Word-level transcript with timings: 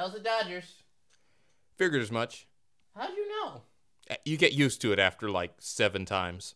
That 0.00 0.04
was 0.06 0.14
the 0.14 0.20
Dodgers. 0.20 0.76
Figured 1.76 2.00
as 2.00 2.10
much. 2.10 2.48
How'd 2.96 3.14
you 3.14 3.28
know? 3.28 3.60
Uh, 4.10 4.14
You 4.24 4.38
get 4.38 4.54
used 4.54 4.80
to 4.80 4.94
it 4.94 4.98
after 4.98 5.28
like 5.28 5.52
seven 5.58 6.06
times. 6.06 6.54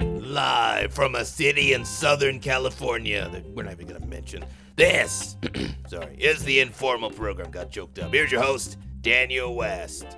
Live 0.00 0.92
from 0.92 1.14
a 1.14 1.24
city 1.24 1.72
in 1.72 1.84
Southern 1.84 2.40
California 2.40 3.28
that 3.30 3.48
we're 3.50 3.62
not 3.62 3.74
even 3.74 3.86
going 3.86 4.00
to 4.00 4.06
mention. 4.08 4.44
This, 4.74 5.36
sorry, 5.86 6.16
is 6.16 6.42
the 6.42 6.58
informal 6.58 7.10
program. 7.10 7.52
Got 7.52 7.70
choked 7.70 8.00
up. 8.00 8.12
Here's 8.12 8.32
your 8.32 8.42
host, 8.42 8.76
Daniel 9.02 9.54
West. 9.54 10.16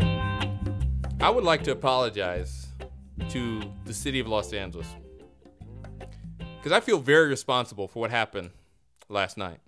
I 0.00 1.30
would 1.30 1.44
like 1.44 1.62
to 1.62 1.70
apologize 1.70 2.66
to 3.28 3.62
the 3.84 3.94
city 3.94 4.18
of 4.18 4.26
Los 4.26 4.52
Angeles 4.52 4.88
because 6.56 6.72
I 6.72 6.80
feel 6.80 6.98
very 6.98 7.28
responsible 7.28 7.86
for 7.86 8.00
what 8.00 8.10
happened 8.10 8.50
last 9.08 9.36
night. 9.36 9.60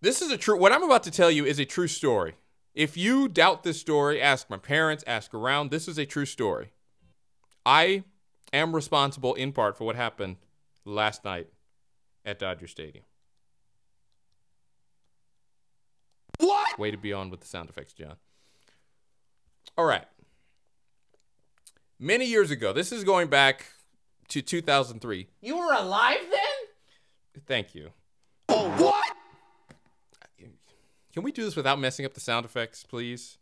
This 0.00 0.20
is 0.20 0.30
a 0.30 0.36
true. 0.36 0.58
What 0.58 0.72
I'm 0.72 0.82
about 0.82 1.04
to 1.04 1.10
tell 1.10 1.30
you 1.30 1.44
is 1.44 1.58
a 1.58 1.64
true 1.64 1.88
story. 1.88 2.34
If 2.74 2.96
you 2.96 3.28
doubt 3.28 3.62
this 3.62 3.78
story, 3.78 4.20
ask 4.20 4.48
my 4.50 4.56
parents, 4.56 5.04
ask 5.06 5.32
around. 5.34 5.70
This 5.70 5.86
is 5.86 5.98
a 5.98 6.06
true 6.06 6.26
story. 6.26 6.72
I 7.64 8.04
am 8.52 8.74
responsible 8.74 9.34
in 9.34 9.52
part 9.52 9.76
for 9.76 9.84
what 9.84 9.94
happened 9.94 10.36
last 10.84 11.24
night 11.24 11.48
at 12.24 12.38
Dodger 12.38 12.66
Stadium. 12.66 13.04
What? 16.38 16.78
Way 16.78 16.90
to 16.90 16.96
be 16.96 17.12
on 17.12 17.30
with 17.30 17.40
the 17.40 17.46
sound 17.46 17.68
effects, 17.68 17.92
John. 17.92 18.16
All 19.78 19.84
right. 19.84 20.04
Many 21.98 22.26
years 22.26 22.50
ago, 22.50 22.72
this 22.72 22.90
is 22.90 23.04
going 23.04 23.28
back 23.28 23.66
to 24.28 24.42
2003. 24.42 25.28
You 25.40 25.58
were 25.58 25.72
alive 25.72 26.18
then? 26.30 26.41
Thank 27.46 27.74
you. 27.74 27.90
Oh, 28.48 28.68
what? 28.82 29.04
Can 31.12 31.22
we 31.22 31.32
do 31.32 31.44
this 31.44 31.56
without 31.56 31.78
messing 31.78 32.06
up 32.06 32.14
the 32.14 32.20
sound 32.20 32.46
effects, 32.46 32.84
please? 32.84 33.36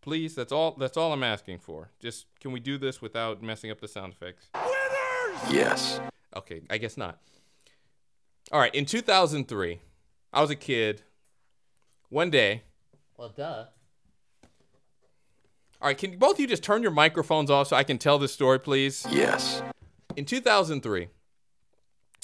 Please, 0.00 0.34
that's 0.34 0.50
all 0.50 0.72
that's 0.78 0.96
all 0.96 1.12
I'm 1.12 1.22
asking 1.22 1.58
for. 1.58 1.90
Just 2.00 2.24
can 2.40 2.52
we 2.52 2.60
do 2.60 2.78
this 2.78 3.02
without 3.02 3.42
messing 3.42 3.70
up 3.70 3.80
the 3.82 3.88
sound 3.88 4.14
effects? 4.14 4.46
Yes. 5.50 6.00
Okay, 6.34 6.62
I 6.70 6.78
guess 6.78 6.96
not. 6.96 7.18
All 8.50 8.58
right, 8.60 8.74
in 8.74 8.86
2003, 8.86 9.80
I 10.32 10.40
was 10.40 10.48
a 10.50 10.56
kid. 10.56 11.02
One 12.08 12.30
day, 12.30 12.62
Well, 13.16 13.28
duh. 13.28 13.66
all 15.80 15.88
right, 15.88 15.96
can 15.96 16.18
both 16.18 16.32
of 16.36 16.40
you 16.40 16.46
just 16.48 16.62
turn 16.64 16.82
your 16.82 16.90
microphones 16.90 17.50
off 17.50 17.68
so 17.68 17.76
I 17.76 17.84
can 17.84 17.98
tell 17.98 18.18
this 18.18 18.32
story, 18.32 18.58
please? 18.58 19.06
Yes. 19.10 19.62
In 20.16 20.24
2003, 20.24 21.08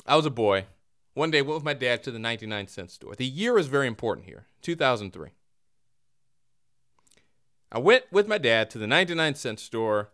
I 0.07 0.17
was 0.17 0.27
a 0.27 0.31
boy. 0.31 0.67
One 1.15 1.31
day, 1.31 1.41
went 1.41 1.55
with 1.57 1.65
my 1.65 1.75
dad 1.75 2.03
to 2.05 2.11
the 2.11 2.19
99 2.19 2.69
cent 2.69 2.91
store. 2.91 3.15
The 3.15 3.27
year 3.27 3.59
is 3.59 3.69
very 3.69 3.87
important 3.87 4.27
here 4.27 4.47
2003. 4.63 5.31
I 7.73 7.79
went 7.79 8.05
with 8.13 8.29
my 8.29 8.39
dad 8.39 8.71
to 8.71 8.79
the 8.79 8.87
99 8.87 9.35
cent 9.35 9.59
store 9.59 10.11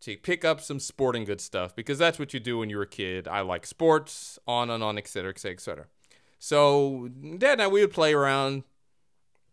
to 0.00 0.16
pick 0.16 0.44
up 0.44 0.60
some 0.60 0.80
sporting 0.80 1.24
goods 1.24 1.44
stuff 1.44 1.74
because 1.74 1.98
that's 1.98 2.18
what 2.18 2.34
you 2.34 2.40
do 2.40 2.58
when 2.58 2.68
you're 2.68 2.82
a 2.82 2.86
kid. 2.86 3.28
I 3.28 3.40
like 3.40 3.66
sports, 3.66 4.38
on 4.46 4.70
and 4.70 4.82
on, 4.82 4.98
et 4.98 5.06
cetera, 5.08 5.30
et 5.30 5.38
cetera, 5.38 5.54
et 5.54 5.60
cetera. 5.60 5.86
So, 6.38 7.08
dad 7.38 7.52
and 7.52 7.62
I, 7.62 7.68
we 7.68 7.80
would 7.80 7.92
play 7.92 8.12
around 8.12 8.64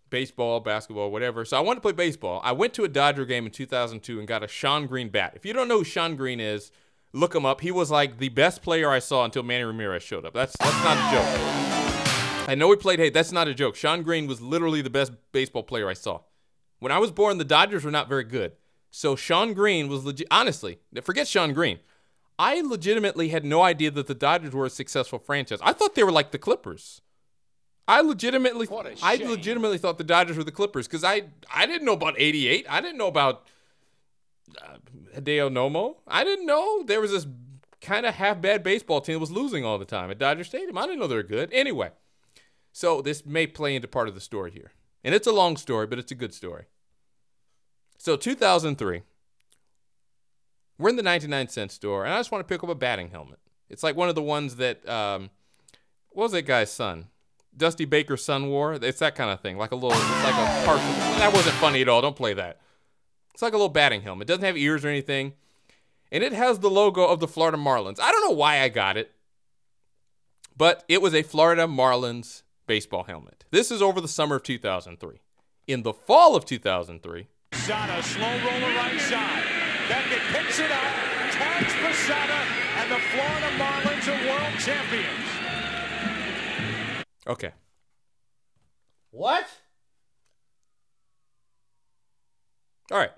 baseball, 0.09 0.59
basketball, 0.59 1.11
whatever. 1.11 1.45
So, 1.45 1.57
I 1.57 1.61
wanted 1.61 1.77
to 1.77 1.81
play 1.81 1.91
baseball. 1.93 2.41
I 2.43 2.51
went 2.51 2.73
to 2.73 2.83
a 2.83 2.89
Dodger 2.89 3.25
game 3.25 3.45
in 3.45 3.51
2002 3.51 4.19
and 4.19 4.27
got 4.27 4.43
a 4.43 4.47
Shawn 4.47 4.87
Green 4.87 5.09
bat. 5.09 5.33
If 5.35 5.45
you 5.45 5.53
don't 5.53 5.67
know 5.67 5.79
who 5.79 5.83
Shawn 5.85 6.15
Green 6.15 6.39
is, 6.39 6.71
look 7.13 7.35
him 7.35 7.45
up. 7.45 7.61
He 7.61 7.71
was 7.71 7.91
like 7.91 8.17
the 8.17 8.29
best 8.29 8.61
player 8.61 8.89
I 8.89 8.99
saw 8.99 9.25
until 9.25 9.43
Manny 9.43 9.63
Ramirez 9.63 10.03
showed 10.03 10.25
up. 10.25 10.33
That's 10.33 10.55
that's 10.59 10.83
not 10.83 10.97
a 10.97 11.15
joke. 11.15 12.47
I 12.47 12.55
know 12.55 12.69
he 12.71 12.75
played. 12.75 12.99
Hey, 12.99 13.09
that's 13.09 13.31
not 13.31 13.47
a 13.47 13.53
joke. 13.53 13.75
Shawn 13.75 14.03
Green 14.03 14.27
was 14.27 14.41
literally 14.41 14.81
the 14.81 14.89
best 14.89 15.11
baseball 15.31 15.63
player 15.63 15.89
I 15.89 15.93
saw. 15.93 16.21
When 16.79 16.91
I 16.91 16.97
was 16.97 17.11
born, 17.11 17.37
the 17.37 17.45
Dodgers 17.45 17.85
were 17.85 17.91
not 17.91 18.09
very 18.09 18.23
good. 18.23 18.53
So 18.89 19.15
Shawn 19.15 19.53
Green 19.53 19.87
was 19.87 20.03
legit. 20.03 20.27
Honestly, 20.31 20.79
forget 21.01 21.27
Shawn 21.27 21.53
Green. 21.53 21.79
I 22.37 22.61
legitimately 22.61 23.29
had 23.29 23.45
no 23.45 23.61
idea 23.61 23.91
that 23.91 24.07
the 24.07 24.15
Dodgers 24.15 24.53
were 24.53 24.65
a 24.65 24.69
successful 24.69 25.19
franchise. 25.19 25.59
I 25.61 25.73
thought 25.73 25.95
they 25.95 26.03
were 26.03 26.11
like 26.11 26.31
the 26.31 26.39
Clippers. 26.39 27.01
I 27.87 28.01
legitimately, 28.01 28.67
I 29.03 29.15
legitimately 29.17 29.77
thought 29.77 29.97
the 29.97 30.03
Dodgers 30.03 30.37
were 30.37 30.43
the 30.43 30.51
Clippers 30.51 30.87
because 30.87 31.03
I, 31.03 31.23
I 31.53 31.65
didn't 31.65 31.85
know 31.85 31.93
about 31.93 32.15
'88. 32.17 32.65
I 32.69 32.81
didn't 32.81 32.97
know 32.97 33.07
about 33.07 33.47
uh, 34.61 34.77
Hideo 35.15 35.51
Nomo. 35.51 35.95
I 36.07 36.23
didn't 36.23 36.45
know 36.45 36.83
there 36.83 37.01
was 37.01 37.11
this 37.11 37.27
kind 37.81 38.05
of 38.05 38.15
half 38.15 38.41
bad 38.41 38.63
baseball 38.63 39.01
team 39.01 39.13
that 39.13 39.19
was 39.19 39.31
losing 39.31 39.65
all 39.65 39.77
the 39.77 39.85
time 39.85 40.11
at 40.11 40.19
Dodger 40.19 40.43
Stadium. 40.43 40.77
I 40.77 40.83
didn't 40.83 40.99
know 40.99 41.07
they 41.07 41.15
were 41.15 41.23
good. 41.23 41.51
Anyway, 41.51 41.89
so 42.71 43.01
this 43.01 43.25
may 43.25 43.47
play 43.47 43.75
into 43.75 43.87
part 43.87 44.07
of 44.07 44.15
the 44.15 44.21
story 44.21 44.51
here. 44.51 44.71
And 45.03 45.15
it's 45.15 45.27
a 45.27 45.31
long 45.31 45.57
story, 45.57 45.87
but 45.87 45.99
it's 45.99 46.11
a 46.11 46.15
good 46.15 46.33
story. 46.33 46.65
So 47.97 48.15
2003, 48.15 49.01
we're 50.77 50.89
in 50.89 50.95
the 50.95 51.03
99 51.03 51.47
cent 51.49 51.71
store, 51.71 52.05
and 52.05 52.13
I 52.13 52.19
just 52.19 52.31
want 52.31 52.47
to 52.47 52.51
pick 52.51 52.63
up 52.63 52.69
a 52.69 52.75
batting 52.75 53.09
helmet. 53.09 53.39
It's 53.69 53.83
like 53.83 53.95
one 53.95 54.09
of 54.09 54.15
the 54.15 54.21
ones 54.21 54.57
that, 54.57 54.87
um, 54.87 55.29
what 56.09 56.23
was 56.23 56.31
that 56.33 56.43
guy's 56.43 56.71
son? 56.71 57.07
Dusty 57.55 57.85
Baker's 57.85 58.23
son 58.23 58.49
wore. 58.49 58.73
It's 58.73 58.99
that 58.99 59.15
kind 59.15 59.29
of 59.29 59.41
thing, 59.41 59.57
like 59.57 59.71
a 59.71 59.75
little, 59.75 59.91
it's 59.91 60.23
like 60.23 60.33
a 60.33 60.65
partial. 60.65 60.87
That 61.19 61.31
wasn't 61.33 61.55
funny 61.55 61.81
at 61.81 61.89
all. 61.89 62.01
Don't 62.01 62.15
play 62.15 62.33
that. 62.33 62.59
It's 63.41 63.43
like 63.43 63.53
a 63.53 63.57
little 63.57 63.69
batting 63.69 64.03
helmet. 64.03 64.29
It 64.29 64.33
doesn't 64.33 64.45
have 64.45 64.55
ears 64.55 64.85
or 64.85 64.89
anything. 64.89 65.33
And 66.11 66.23
it 66.23 66.31
has 66.31 66.59
the 66.59 66.69
logo 66.69 67.07
of 67.07 67.19
the 67.19 67.27
Florida 67.27 67.57
Marlins. 67.57 67.99
I 67.99 68.11
don't 68.11 68.29
know 68.29 68.35
why 68.35 68.59
I 68.59 68.69
got 68.69 68.97
it, 68.97 69.13
but 70.55 70.83
it 70.87 71.01
was 71.01 71.15
a 71.15 71.23
Florida 71.23 71.65
Marlins 71.65 72.43
baseball 72.67 73.05
helmet. 73.05 73.43
This 73.49 73.71
is 73.71 73.81
over 73.81 73.99
the 73.99 74.07
summer 74.07 74.35
of 74.35 74.43
2003. 74.43 75.21
In 75.65 75.81
the 75.81 75.91
fall 75.91 76.35
of 76.35 76.45
2003, 76.45 77.29
Posada, 77.51 78.03
slow 78.03 78.27
roller 78.27 78.75
right 78.75 79.01
side. 79.01 79.43
Beckett 79.89 80.21
picks 80.33 80.59
it 80.59 80.69
up, 80.69 80.93
tags 81.31 81.73
Posada, 81.81 82.43
and 82.77 82.91
the 82.91 82.99
Florida 83.09 83.49
Marlins 83.57 84.07
are 84.07 84.21
world 84.29 84.53
champions. 84.59 85.25
okay, 87.25 87.53
What? 89.09 89.47
all 92.91 92.99
right. 92.99 93.11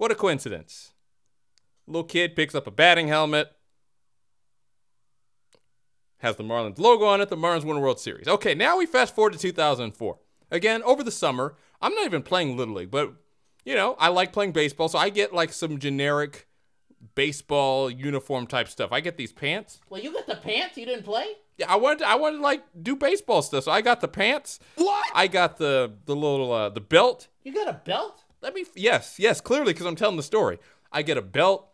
What 0.00 0.10
a 0.10 0.14
coincidence. 0.14 0.94
Little 1.86 2.04
kid 2.04 2.34
picks 2.34 2.54
up 2.54 2.66
a 2.66 2.70
batting 2.70 3.08
helmet, 3.08 3.52
has 6.20 6.36
the 6.36 6.42
Marlins 6.42 6.78
logo 6.78 7.04
on 7.04 7.20
it. 7.20 7.28
The 7.28 7.36
Marlins 7.36 7.64
win 7.64 7.76
a 7.76 7.80
World 7.80 8.00
Series. 8.00 8.26
Okay, 8.26 8.54
now 8.54 8.78
we 8.78 8.86
fast 8.86 9.14
forward 9.14 9.34
to 9.34 9.38
2004. 9.38 10.18
Again, 10.50 10.82
over 10.84 11.04
the 11.04 11.10
summer, 11.10 11.54
I'm 11.82 11.94
not 11.94 12.06
even 12.06 12.22
playing 12.22 12.56
Little 12.56 12.76
League, 12.76 12.90
but 12.90 13.12
you 13.66 13.74
know, 13.74 13.94
I 13.98 14.08
like 14.08 14.32
playing 14.32 14.52
baseball, 14.52 14.88
so 14.88 14.98
I 14.98 15.10
get 15.10 15.34
like 15.34 15.52
some 15.52 15.78
generic 15.78 16.48
baseball 17.14 17.90
uniform 17.90 18.46
type 18.46 18.68
stuff. 18.68 18.92
I 18.92 19.00
get 19.00 19.18
these 19.18 19.34
pants. 19.34 19.80
Well, 19.90 20.00
you 20.00 20.14
got 20.14 20.26
the 20.26 20.36
pants. 20.36 20.78
You 20.78 20.86
didn't 20.86 21.04
play. 21.04 21.26
Yeah, 21.58 21.70
I 21.70 21.76
wanted, 21.76 22.04
I 22.04 22.14
wanted 22.14 22.38
to 22.38 22.42
like 22.42 22.62
do 22.82 22.96
baseball 22.96 23.42
stuff, 23.42 23.64
so 23.64 23.70
I 23.70 23.82
got 23.82 24.00
the 24.00 24.08
pants. 24.08 24.60
What? 24.76 25.10
I 25.14 25.26
got 25.26 25.58
the 25.58 25.92
the 26.06 26.16
little 26.16 26.50
uh, 26.50 26.70
the 26.70 26.80
belt. 26.80 27.28
You 27.44 27.52
got 27.52 27.68
a 27.68 27.74
belt. 27.84 28.24
Let 28.42 28.54
me. 28.54 28.64
Yes, 28.74 29.18
yes, 29.18 29.40
clearly 29.40 29.72
because 29.72 29.86
I'm 29.86 29.96
telling 29.96 30.16
the 30.16 30.22
story. 30.22 30.58
I 30.92 31.02
get 31.02 31.18
a 31.18 31.22
belt. 31.22 31.66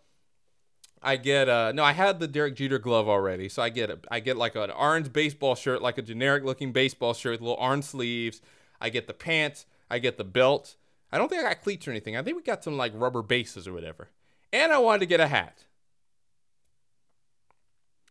I 1.02 1.16
get 1.16 1.48
uh 1.48 1.72
no, 1.72 1.84
I 1.84 1.92
had 1.92 2.18
the 2.18 2.26
Derek 2.26 2.56
Jeter 2.56 2.78
glove 2.78 3.08
already, 3.08 3.48
so 3.48 3.62
I 3.62 3.68
get 3.68 3.90
a, 3.90 3.98
I 4.10 4.20
get 4.20 4.36
like 4.36 4.56
an 4.56 4.70
orange 4.70 5.12
baseball 5.12 5.54
shirt, 5.54 5.80
like 5.80 5.98
a 5.98 6.02
generic 6.02 6.42
looking 6.42 6.72
baseball 6.72 7.14
shirt 7.14 7.32
with 7.32 7.40
little 7.42 7.56
orange 7.60 7.84
sleeves. 7.84 8.40
I 8.80 8.90
get 8.90 9.06
the 9.06 9.14
pants. 9.14 9.66
I 9.90 9.98
get 9.98 10.18
the 10.18 10.24
belt. 10.24 10.76
I 11.12 11.18
don't 11.18 11.28
think 11.28 11.44
I 11.44 11.48
got 11.48 11.62
cleats 11.62 11.86
or 11.86 11.92
anything. 11.92 12.16
I 12.16 12.22
think 12.22 12.36
we 12.36 12.42
got 12.42 12.64
some 12.64 12.76
like 12.76 12.92
rubber 12.94 13.22
bases 13.22 13.68
or 13.68 13.72
whatever. 13.72 14.08
And 14.52 14.72
I 14.72 14.78
wanted 14.78 15.00
to 15.00 15.06
get 15.06 15.20
a 15.20 15.28
hat. 15.28 15.64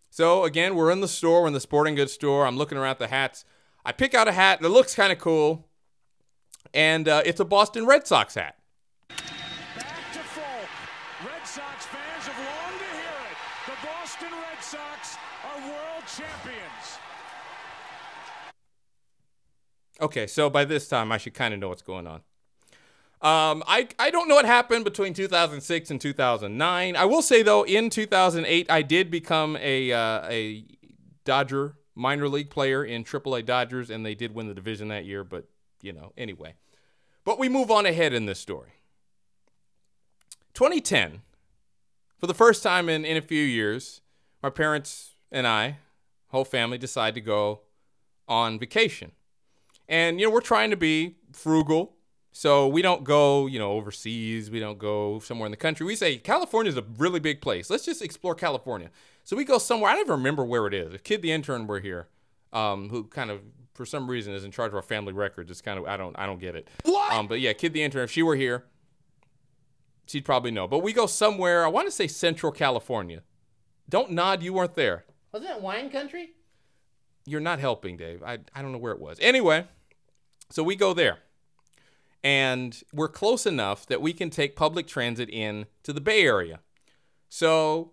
So 0.09 0.45
again, 0.45 0.75
we're 0.75 0.91
in 0.91 1.01
the 1.01 1.09
store, 1.09 1.41
we're 1.41 1.47
in 1.47 1.53
the 1.53 1.59
sporting 1.59 1.95
goods 1.95 2.13
store. 2.13 2.47
I'm 2.47 2.57
looking 2.57 2.77
around 2.77 2.99
the 2.99 3.07
hats. 3.07 3.43
I 3.83 3.91
pick 3.91 4.13
out 4.13 4.29
a 4.29 4.31
hat 4.31 4.61
that 4.61 4.69
looks 4.69 4.95
kind 4.95 5.11
of 5.11 5.19
cool, 5.19 5.67
and 6.73 7.07
uh, 7.07 7.21
it's 7.25 7.39
a 7.39 7.45
Boston 7.45 7.85
Red 7.85 8.07
Sox 8.07 8.35
hat. 8.35 8.57
Back 9.09 9.17
to 10.13 10.19
Foulke. 10.19 11.25
Red 11.25 11.47
Sox 11.47 11.85
fans 11.85 12.27
have 12.27 12.37
longed 12.37 12.79
to 12.79 12.85
hear 12.85 13.17
it. 13.29 13.37
The 13.65 13.87
Boston 13.87 14.31
Red 14.31 14.63
Sox 14.63 15.17
are 15.45 15.59
world 15.69 16.03
champions. 16.07 16.99
Okay, 20.01 20.27
so 20.27 20.49
by 20.49 20.65
this 20.65 20.87
time, 20.87 21.11
I 21.11 21.17
should 21.17 21.33
kind 21.33 21.53
of 21.53 21.59
know 21.59 21.69
what's 21.69 21.81
going 21.81 22.05
on. 22.05 22.21
Um, 23.21 23.63
I, 23.65 23.87
I 23.97 24.11
don't 24.11 24.27
know 24.27 24.35
what 24.35 24.45
happened 24.45 24.83
between 24.83 25.13
2006 25.13 25.89
and 25.89 26.01
2009. 26.01 26.95
I 26.95 27.05
will 27.05 27.21
say 27.21 27.41
though, 27.41 27.63
in 27.63 27.89
2008, 27.89 28.69
I 28.69 28.81
did 28.81 29.09
become 29.09 29.57
a 29.59 29.91
uh, 29.91 30.27
a 30.29 30.65
Dodger 31.23 31.77
minor 31.95 32.27
league 32.27 32.49
player 32.49 32.83
in 32.83 33.03
AAA 33.03 33.45
Dodgers, 33.45 33.89
and 33.89 34.05
they 34.05 34.15
did 34.15 34.35
win 34.35 34.47
the 34.47 34.53
division 34.53 34.89
that 34.89 35.05
year. 35.05 35.23
But 35.23 35.47
you 35.85 35.93
know, 35.93 36.11
anyway. 36.17 36.55
But 37.23 37.39
we 37.39 37.47
move 37.49 37.71
on 37.71 37.85
ahead 37.85 38.13
in 38.13 38.25
this 38.25 38.39
story. 38.39 38.71
2010, 40.53 41.21
for 42.17 42.27
the 42.27 42.33
first 42.33 42.63
time 42.63 42.89
in, 42.89 43.05
in 43.05 43.17
a 43.17 43.21
few 43.21 43.43
years, 43.43 44.01
my 44.41 44.49
parents 44.49 45.15
and 45.31 45.45
I, 45.45 45.77
whole 46.29 46.45
family, 46.45 46.77
decide 46.77 47.13
to 47.15 47.21
go 47.21 47.61
on 48.27 48.57
vacation. 48.57 49.11
And, 49.87 50.19
you 50.19 50.27
know, 50.27 50.33
we're 50.33 50.41
trying 50.41 50.71
to 50.71 50.77
be 50.77 51.17
frugal. 51.33 51.93
So 52.31 52.67
we 52.67 52.81
don't 52.81 53.03
go, 53.03 53.47
you 53.47 53.59
know, 53.59 53.71
overseas. 53.71 54.51
We 54.51 54.59
don't 54.59 54.77
go 54.77 55.19
somewhere 55.19 55.45
in 55.45 55.51
the 55.51 55.57
country. 55.57 55.85
We 55.85 55.95
say 55.95 56.17
California 56.17 56.69
is 56.69 56.77
a 56.77 56.83
really 56.97 57.19
big 57.19 57.41
place. 57.41 57.69
Let's 57.69 57.85
just 57.85 58.01
explore 58.01 58.35
California. 58.35 58.89
So 59.23 59.35
we 59.35 59.45
go 59.45 59.57
somewhere. 59.57 59.91
I 59.91 59.93
don't 59.93 60.05
even 60.05 60.17
remember 60.17 60.43
where 60.43 60.67
it 60.67 60.73
is. 60.73 60.93
If 60.93 61.03
Kid 61.03 61.21
the 61.21 61.31
intern 61.31 61.65
were 61.65 61.79
here, 61.79 62.07
um, 62.55 62.89
who 62.89 63.03
kind 63.03 63.29
of 63.29 63.41
for 63.73 63.85
some 63.85 64.09
reason 64.09 64.33
is 64.33 64.43
in 64.45 64.51
charge 64.51 64.69
of 64.69 64.75
our 64.75 64.81
family 64.81 65.13
records, 65.13 65.51
it's 65.51 65.61
kind 65.61 65.77
of 65.77 65.85
I 65.85 65.97
don't 65.97 66.17
I 66.17 66.25
don't 66.25 66.39
get 66.39 66.55
it. 66.55 66.67
What? 66.83 67.13
Um, 67.13 67.27
but 67.27 67.39
yeah, 67.39 67.53
Kid 67.53 67.73
the 67.73 67.83
intern. 67.83 68.03
If 68.03 68.11
she 68.11 68.23
were 68.23 68.35
here, 68.35 68.63
she'd 70.07 70.25
probably 70.25 70.51
know. 70.51 70.67
But 70.67 70.79
we 70.79 70.93
go 70.93 71.05
somewhere. 71.05 71.65
I 71.65 71.67
want 71.67 71.87
to 71.87 71.91
say 71.91 72.07
Central 72.07 72.51
California. 72.51 73.21
Don't 73.87 74.11
nod. 74.11 74.41
You 74.41 74.53
weren't 74.53 74.75
there. 74.75 75.05
Wasn't 75.31 75.51
it 75.51 75.61
wine 75.61 75.89
country? 75.89 76.31
You're 77.27 77.41
not 77.41 77.59
helping, 77.59 77.97
Dave. 77.97 78.23
I, 78.23 78.39
I 78.53 78.61
don't 78.61 78.71
know 78.71 78.77
where 78.77 78.93
it 78.93 78.99
was. 78.99 79.17
Anyway, 79.19 79.67
so 80.49 80.63
we 80.63 80.75
go 80.75 80.93
there. 80.93 81.19
And 82.23 82.81
we're 82.93 83.09
close 83.09 83.45
enough 83.45 83.85
that 83.87 84.01
we 84.01 84.13
can 84.13 84.29
take 84.29 84.55
public 84.55 84.87
transit 84.87 85.29
in 85.29 85.65
to 85.83 85.91
the 85.93 86.01
Bay 86.01 86.23
Area. 86.23 86.59
So 87.29 87.91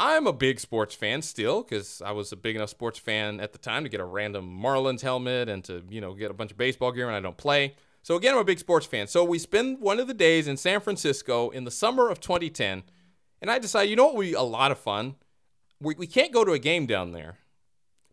I'm 0.00 0.26
a 0.26 0.32
big 0.32 0.60
sports 0.60 0.94
fan 0.94 1.22
still 1.22 1.62
because 1.62 2.00
I 2.04 2.12
was 2.12 2.30
a 2.32 2.36
big 2.36 2.56
enough 2.56 2.70
sports 2.70 2.98
fan 2.98 3.40
at 3.40 3.52
the 3.52 3.58
time 3.58 3.82
to 3.82 3.88
get 3.88 4.00
a 4.00 4.04
random 4.04 4.60
Marlins 4.62 5.00
helmet 5.00 5.48
and 5.48 5.64
to, 5.64 5.82
you 5.88 6.00
know, 6.00 6.14
get 6.14 6.30
a 6.30 6.34
bunch 6.34 6.52
of 6.52 6.56
baseball 6.56 6.92
gear 6.92 7.06
when 7.06 7.14
I 7.14 7.20
don't 7.20 7.36
play. 7.36 7.74
So 8.02 8.14
again, 8.14 8.34
I'm 8.34 8.40
a 8.40 8.44
big 8.44 8.60
sports 8.60 8.86
fan. 8.86 9.08
So 9.08 9.24
we 9.24 9.38
spend 9.38 9.80
one 9.80 9.98
of 9.98 10.06
the 10.06 10.14
days 10.14 10.46
in 10.46 10.56
San 10.56 10.80
Francisco 10.80 11.50
in 11.50 11.64
the 11.64 11.70
summer 11.70 12.08
of 12.08 12.20
2010. 12.20 12.84
And 13.40 13.50
I 13.50 13.58
decide, 13.58 13.84
you 13.84 13.96
know 13.96 14.06
what 14.06 14.16
would 14.16 14.22
be 14.22 14.32
a 14.34 14.42
lot 14.42 14.70
of 14.70 14.78
fun? 14.78 15.16
We, 15.80 15.94
we 15.96 16.06
can't 16.06 16.32
go 16.32 16.44
to 16.44 16.52
a 16.52 16.58
game 16.58 16.86
down 16.86 17.12
there 17.12 17.38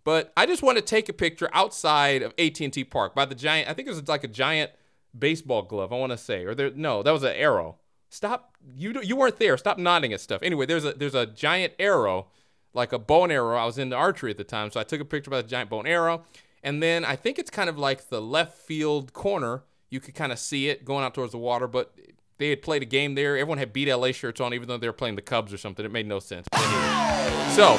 but 0.06 0.32
I 0.38 0.46
just 0.46 0.64
want 0.64 0.78
to 0.78 0.84
take 0.84 1.10
a 1.10 1.14
picture 1.14 1.50
outside 1.52 2.22
of 2.22 2.34
AT&T 2.38 2.86
Park 2.86 3.14
by 3.14 3.26
the 3.26 3.36
giant. 3.36 3.68
I 3.68 3.74
think 3.74 3.88
it 3.88 3.92
was 3.92 4.08
like 4.08 4.24
a 4.24 4.30
giant 4.30 4.72
baseball 5.18 5.64
glove. 5.64 5.92
I 5.92 5.98
want 5.98 6.12
to 6.12 6.18
say, 6.18 6.46
or 6.46 6.56
there. 6.56 6.70
No, 6.70 7.04
that 7.04 7.12
was 7.12 7.24
an 7.24 7.36
arrow. 7.36 7.80
Stop. 8.16 8.56
You 8.76 8.94
do- 8.94 9.06
you 9.06 9.18
weren't 9.18 9.40
there. 9.40 9.58
Stop 9.58 9.78
nodding 9.78 10.14
at 10.14 10.22
stuff. 10.22 10.42
Anyway, 10.42 10.66
there's 10.66 10.86
a 10.86 10.94
there's 10.94 11.16
a 11.16 11.26
giant 11.26 11.74
arrow, 11.78 12.28
like 12.74 12.94
a 12.94 12.98
bow 13.00 13.24
and 13.24 13.32
arrow. 13.32 13.58
I 13.58 13.66
was 13.66 13.78
into 13.78 13.96
archery 13.96 14.32
at 14.32 14.38
the 14.38 14.46
time, 14.46 14.72
so 14.72 14.80
I 14.80 14.84
took 14.84 15.02
a 15.02 15.06
picture 15.06 15.30
by 15.30 15.42
the 15.42 15.48
giant 15.48 15.70
bow 15.70 15.80
and 15.80 15.88
arrow. 15.88 16.24
And 16.64 16.82
then 16.82 17.04
I 17.04 17.18
think 17.18 17.38
it's 17.38 17.50
kind 17.52 17.70
of 17.70 17.78
like 17.78 18.08
the 18.08 18.22
left 18.22 18.58
field 18.58 19.12
corner. 19.12 19.64
You 19.90 20.00
could 20.00 20.16
kind 20.16 20.32
of 20.32 20.40
see 20.40 20.70
it 20.70 20.86
going 20.86 21.04
out 21.04 21.14
towards 21.14 21.34
the 21.34 21.38
water, 21.38 21.68
but 21.68 21.94
they 22.38 22.50
had 22.52 22.62
played 22.62 22.82
a 22.82 22.86
game 22.86 23.16
there. 23.16 23.36
Everyone 23.36 23.58
had 23.58 23.74
beat 23.74 23.90
LA 23.94 24.14
shirts 24.14 24.40
on, 24.40 24.54
even 24.54 24.70
though 24.70 24.78
they 24.78 24.88
were 24.88 24.94
playing 24.94 25.16
the 25.18 25.22
Cubs 25.22 25.54
or 25.54 25.58
something. 25.58 25.86
It 25.86 25.92
made 25.92 26.08
no 26.08 26.20
sense. 26.20 26.48
Anyway. 26.54 27.50
So 27.54 27.78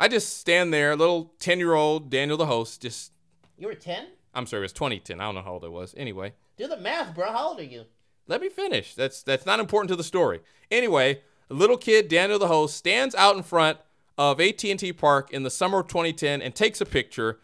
I 0.00 0.08
just 0.08 0.36
stand 0.38 0.74
there, 0.74 0.96
little 0.96 1.32
10 1.38 1.58
year 1.60 1.74
old 1.74 2.10
Daniel, 2.10 2.36
the 2.36 2.46
host, 2.46 2.82
just, 2.82 3.12
You 3.56 3.68
were 3.68 3.74
10? 3.74 4.06
I'm 4.34 4.46
sorry, 4.46 4.60
it 4.60 4.64
was 4.64 4.72
2010. 4.72 5.20
I 5.20 5.24
don't 5.24 5.34
know 5.36 5.42
how 5.42 5.52
old 5.54 5.64
it 5.64 5.72
was. 5.72 5.94
Anyway, 5.96 6.34
Do 6.56 6.66
the 6.68 6.76
math, 6.76 7.14
bro. 7.14 7.32
How 7.32 7.48
old 7.48 7.60
are 7.60 7.64
you? 7.64 7.84
Let 8.28 8.40
me 8.40 8.48
finish. 8.48 8.94
That's 8.94 9.22
that's 9.22 9.44
not 9.46 9.58
important 9.58 9.88
to 9.88 9.96
the 9.96 10.04
story. 10.04 10.40
Anyway, 10.70 11.22
a 11.50 11.54
little 11.54 11.78
kid, 11.78 12.08
Daniel, 12.08 12.38
the 12.38 12.46
host, 12.46 12.76
stands 12.76 13.14
out 13.14 13.36
in 13.36 13.42
front 13.42 13.78
of 14.18 14.40
AT&T 14.40 14.92
Park 14.92 15.32
in 15.32 15.42
the 15.42 15.50
summer 15.50 15.80
of 15.80 15.88
2010 15.88 16.42
and 16.42 16.54
takes 16.54 16.80
a 16.80 16.86
picture. 16.86 17.40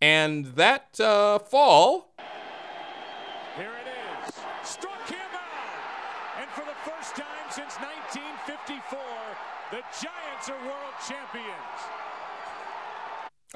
And 0.00 0.46
that 0.54 1.00
uh, 1.00 1.40
fall, 1.40 2.14
Here 3.56 3.66
it 3.66 4.28
is. 4.28 4.34
Struck 4.62 5.08
him 5.08 5.18
out. 5.32 6.40
And 6.40 6.48
for 6.50 6.60
the 6.60 6.76
first 6.88 7.16
time 7.16 7.50
since 7.50 7.74
1954, 7.74 8.98
the 9.72 9.82
Giants 10.00 10.48
are 10.50 10.60
world 10.64 10.94
champions. 11.06 11.80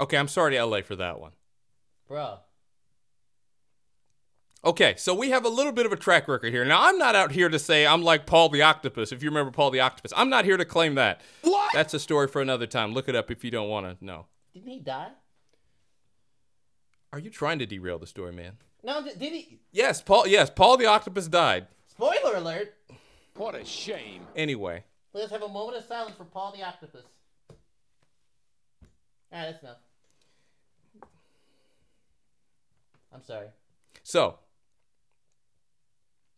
okay, 0.00 0.17
I'm 0.17 0.28
sorry 0.28 0.56
to 0.56 0.64
LA 0.64 0.82
for 0.82 0.96
that 0.96 1.20
one. 1.20 1.32
Bro. 2.08 2.38
Okay, 4.64 4.94
so 4.97 5.12
we 5.12 5.31
have 5.31 5.44
a 5.44 5.49
little 5.49 5.73
bit 5.73 5.87
of 5.87 5.93
a 5.93 5.97
track 5.97 6.29
record 6.29 6.53
here. 6.53 6.64
Now, 6.64 6.82
I'm 6.88 6.97
not 6.97 7.17
out 7.17 7.32
here 7.32 7.49
to 7.49 7.59
say 7.59 7.85
I'm 7.85 8.03
like 8.03 8.26
Paul 8.26 8.49
the 8.49 8.62
Octopus, 8.62 9.11
if 9.11 9.23
you 9.23 9.29
remember 9.29 9.50
Paul 9.50 9.73
the 9.73 9.81
Octopus. 9.81 10.12
I'm 10.17 10.31
not 10.31 10.44
here 10.44 10.56
to 10.56 10.64
claim 10.64 10.94
that. 10.94 11.20
What? 11.43 11.73
That's 11.75 11.94
a 11.94 11.99
story 11.99 12.29
for 12.29 12.41
another 12.41 12.67
time. 12.67 12.93
Look 12.94 13.09
it 13.09 13.17
up 13.17 13.31
if 13.31 13.43
you 13.43 13.50
don't 13.50 13.69
want 13.69 13.99
to 13.99 14.05
know. 14.05 14.26
Didn't 14.55 14.69
he 14.70 14.79
die? 14.79 15.09
Are 17.12 17.19
you 17.19 17.29
trying 17.29 17.59
to 17.59 17.67
derail 17.67 17.99
the 17.99 18.06
story, 18.06 18.32
man? 18.32 18.53
No, 18.85 19.03
did, 19.03 19.19
did 19.19 19.32
he? 19.32 19.59
Yes, 19.73 20.00
Paul. 20.00 20.29
Yes, 20.29 20.49
Paul 20.49 20.76
the 20.76 20.87
Octopus 20.87 21.26
died. 21.26 21.67
Spoiler 21.88 22.37
alert. 22.37 22.75
What 23.35 23.55
a 23.55 23.64
shame. 23.64 24.26
Anyway, 24.37 24.85
Let's 25.14 25.31
have 25.31 25.43
a 25.43 25.49
moment 25.49 25.76
of 25.76 25.85
silence 25.85 26.17
for 26.17 26.25
Paul 26.25 26.55
the 26.56 26.64
Octopus. 26.64 27.05
Alright, 29.32 29.50
that's 29.50 29.62
enough. 29.62 29.76
I'm 33.14 33.23
sorry. 33.23 33.49
so 34.03 34.38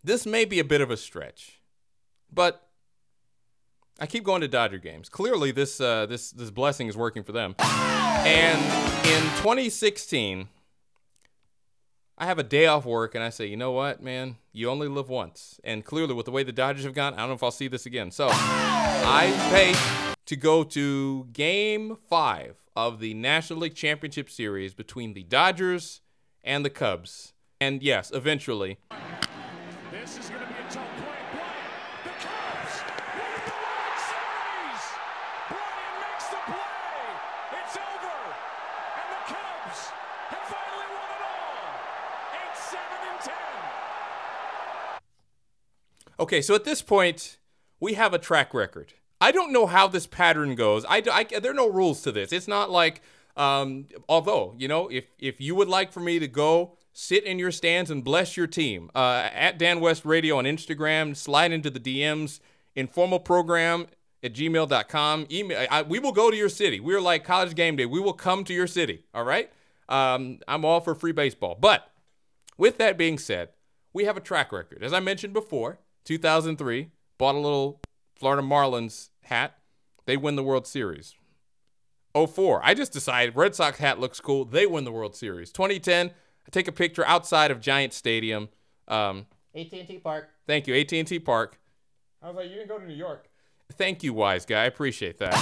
this 0.04 0.26
may 0.26 0.44
be 0.44 0.60
a 0.60 0.64
bit 0.64 0.80
of 0.82 0.90
a 0.90 0.96
stretch, 0.96 1.60
but 2.32 2.68
I 3.98 4.06
keep 4.06 4.22
going 4.22 4.42
to 4.42 4.48
Dodger 4.48 4.78
games. 4.78 5.08
Clearly, 5.08 5.50
this 5.50 5.80
uh, 5.80 6.06
this 6.06 6.30
this 6.30 6.50
blessing 6.50 6.88
is 6.88 6.96
working 6.96 7.22
for 7.22 7.32
them. 7.32 7.54
And 7.58 8.58
in 9.06 9.22
2016, 9.38 10.48
I 12.18 12.26
have 12.26 12.38
a 12.38 12.42
day 12.42 12.66
off 12.66 12.84
work, 12.84 13.14
and 13.14 13.24
I 13.24 13.30
say, 13.30 13.46
you 13.46 13.56
know 13.56 13.72
what, 13.72 14.02
man, 14.02 14.36
you 14.52 14.70
only 14.70 14.88
live 14.88 15.08
once. 15.08 15.60
And 15.64 15.84
clearly, 15.84 16.14
with 16.14 16.26
the 16.26 16.32
way 16.32 16.42
the 16.42 16.52
Dodgers 16.52 16.84
have 16.84 16.94
gone, 16.94 17.14
I 17.14 17.18
don't 17.18 17.28
know 17.28 17.34
if 17.34 17.42
I'll 17.42 17.50
see 17.50 17.68
this 17.68 17.86
again. 17.86 18.10
So 18.10 18.28
I 18.30 19.32
pay 19.50 19.74
to 20.26 20.36
go 20.36 20.64
to 20.64 21.28
Game 21.32 21.96
Five 22.08 22.56
of 22.76 23.00
the 23.00 23.14
National 23.14 23.60
League 23.60 23.74
Championship 23.74 24.28
Series 24.28 24.74
between 24.74 25.14
the 25.14 25.22
Dodgers 25.22 26.00
and 26.42 26.64
the 26.64 26.70
Cubs. 26.70 27.32
And 27.60 27.82
yes, 27.82 28.10
eventually, 28.12 28.78
This 30.00 30.18
is 30.18 30.28
going 30.28 30.40
to 30.40 30.48
be 30.48 30.54
a 30.54 30.70
tough 30.72 30.90
play. 30.96 31.22
Bryant, 31.30 31.70
the 32.02 32.10
Cubs 32.18 32.82
win 33.14 33.30
the 33.46 33.54
World 33.62 33.98
Series. 34.10 34.84
Bryant 35.48 35.96
makes 36.02 36.26
the 36.34 36.40
play. 36.50 36.98
It's 37.62 37.76
over. 37.76 38.18
And 38.98 39.08
the 39.14 39.22
Cubs 39.30 39.78
have 40.34 40.46
finally 40.50 40.88
won 40.90 41.08
it 41.14 41.22
all. 41.30 41.78
8, 42.34 42.56
7, 42.56 42.82
and 43.12 43.20
10. 43.20 43.34
Okay, 46.18 46.42
so 46.42 46.56
at 46.56 46.64
this 46.64 46.82
point, 46.82 47.38
we 47.78 47.94
have 47.94 48.12
a 48.12 48.18
track 48.18 48.52
record. 48.52 48.94
I 49.20 49.30
don't 49.30 49.52
know 49.52 49.66
how 49.66 49.86
this 49.86 50.08
pattern 50.08 50.56
goes. 50.56 50.84
I, 50.86 51.04
I 51.08 51.22
there 51.38 51.52
are 51.52 51.54
no 51.54 51.70
rules 51.70 52.02
to 52.02 52.10
this. 52.10 52.32
It's 52.32 52.48
not 52.48 52.68
like, 52.68 53.00
um, 53.36 53.86
although 54.08 54.56
you 54.58 54.66
know, 54.66 54.88
if 54.88 55.04
if 55.20 55.40
you 55.40 55.54
would 55.54 55.68
like 55.68 55.92
for 55.92 56.00
me 56.00 56.18
to 56.18 56.26
go 56.26 56.78
sit 56.94 57.24
in 57.24 57.38
your 57.38 57.50
stands 57.50 57.90
and 57.90 58.02
bless 58.02 58.36
your 58.36 58.46
team, 58.46 58.90
uh, 58.94 59.28
at 59.32 59.58
Dan 59.58 59.80
West 59.80 60.06
Radio 60.06 60.38
on 60.38 60.44
Instagram, 60.44 61.14
slide 61.14 61.52
into 61.52 61.68
the 61.68 61.80
DMs, 61.80 62.40
informal 62.74 63.18
program 63.18 63.88
at 64.22 64.32
gmail.com. 64.32 65.26
Email. 65.30 65.66
I, 65.70 65.82
we 65.82 65.98
will 65.98 66.12
go 66.12 66.30
to 66.30 66.36
your 66.36 66.48
city. 66.48 66.80
We're 66.80 67.00
like 67.00 67.24
college 67.24 67.54
game 67.54 67.76
day. 67.76 67.84
We 67.84 68.00
will 68.00 68.14
come 68.14 68.44
to 68.44 68.54
your 68.54 68.68
city. 68.68 69.04
All 69.12 69.24
right. 69.24 69.52
Um, 69.88 70.38
I'm 70.48 70.64
all 70.64 70.80
for 70.80 70.94
free 70.94 71.12
baseball, 71.12 71.58
but 71.60 71.90
with 72.56 72.78
that 72.78 72.96
being 72.96 73.18
said, 73.18 73.50
we 73.92 74.04
have 74.04 74.16
a 74.16 74.20
track 74.20 74.50
record. 74.50 74.82
As 74.82 74.94
I 74.94 75.00
mentioned 75.00 75.34
before, 75.34 75.78
2003, 76.04 76.90
bought 77.18 77.34
a 77.34 77.38
little 77.38 77.80
Florida 78.16 78.42
Marlins 78.42 79.10
hat. 79.24 79.58
They 80.06 80.16
win 80.16 80.36
the 80.36 80.42
World 80.42 80.66
Series. 80.66 81.14
04, 82.14 82.60
I 82.62 82.74
just 82.74 82.92
decided 82.92 83.36
Red 83.36 83.54
Sox 83.56 83.78
hat 83.78 83.98
looks 83.98 84.20
cool. 84.20 84.44
They 84.44 84.66
win 84.66 84.84
the 84.84 84.92
World 84.92 85.16
Series. 85.16 85.50
2010, 85.50 86.12
I 86.46 86.50
take 86.50 86.68
a 86.68 86.72
picture 86.72 87.04
outside 87.06 87.50
of 87.50 87.60
Giant 87.60 87.92
Stadium. 87.92 88.48
Um, 88.88 89.26
AT&T 89.54 90.00
Park. 90.02 90.28
thank 90.46 90.66
you, 90.66 90.74
AT&T 90.74 91.18
Park. 91.20 91.58
I 92.22 92.28
was 92.28 92.36
like, 92.36 92.48
you 92.48 92.56
didn't 92.56 92.68
go 92.68 92.78
to 92.78 92.86
New 92.86 92.94
York. 92.94 93.28
Thank 93.72 94.02
you, 94.02 94.12
wise 94.12 94.44
guy. 94.44 94.62
I 94.62 94.66
appreciate 94.66 95.18
that. 95.18 95.34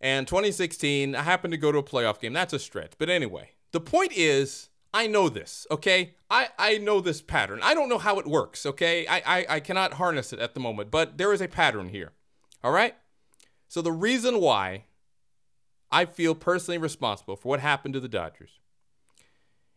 And 0.00 0.26
2016, 0.28 1.14
I 1.14 1.22
happened 1.22 1.52
to 1.52 1.58
go 1.58 1.72
to 1.72 1.78
a 1.78 1.82
playoff 1.82 2.20
game. 2.20 2.32
That's 2.32 2.52
a 2.52 2.58
stretch. 2.58 2.92
But 2.98 3.10
anyway, 3.10 3.50
the 3.72 3.80
point 3.80 4.12
is, 4.14 4.68
I 4.94 5.06
know 5.06 5.28
this, 5.28 5.66
okay? 5.70 6.14
I, 6.30 6.48
I 6.58 6.78
know 6.78 7.00
this 7.00 7.20
pattern. 7.20 7.60
I 7.62 7.74
don't 7.74 7.88
know 7.88 7.98
how 7.98 8.18
it 8.18 8.26
works, 8.26 8.64
okay? 8.64 9.06
I, 9.06 9.22
I, 9.26 9.46
I 9.48 9.60
cannot 9.60 9.94
harness 9.94 10.32
it 10.32 10.38
at 10.38 10.54
the 10.54 10.60
moment, 10.60 10.90
but 10.90 11.18
there 11.18 11.32
is 11.32 11.40
a 11.40 11.48
pattern 11.48 11.88
here, 11.88 12.12
all 12.62 12.72
right? 12.72 12.94
So 13.66 13.82
the 13.82 13.92
reason 13.92 14.40
why 14.40 14.84
I 15.90 16.04
feel 16.04 16.34
personally 16.34 16.78
responsible 16.78 17.36
for 17.36 17.48
what 17.48 17.60
happened 17.60 17.94
to 17.94 18.00
the 18.00 18.08
Dodgers 18.08 18.58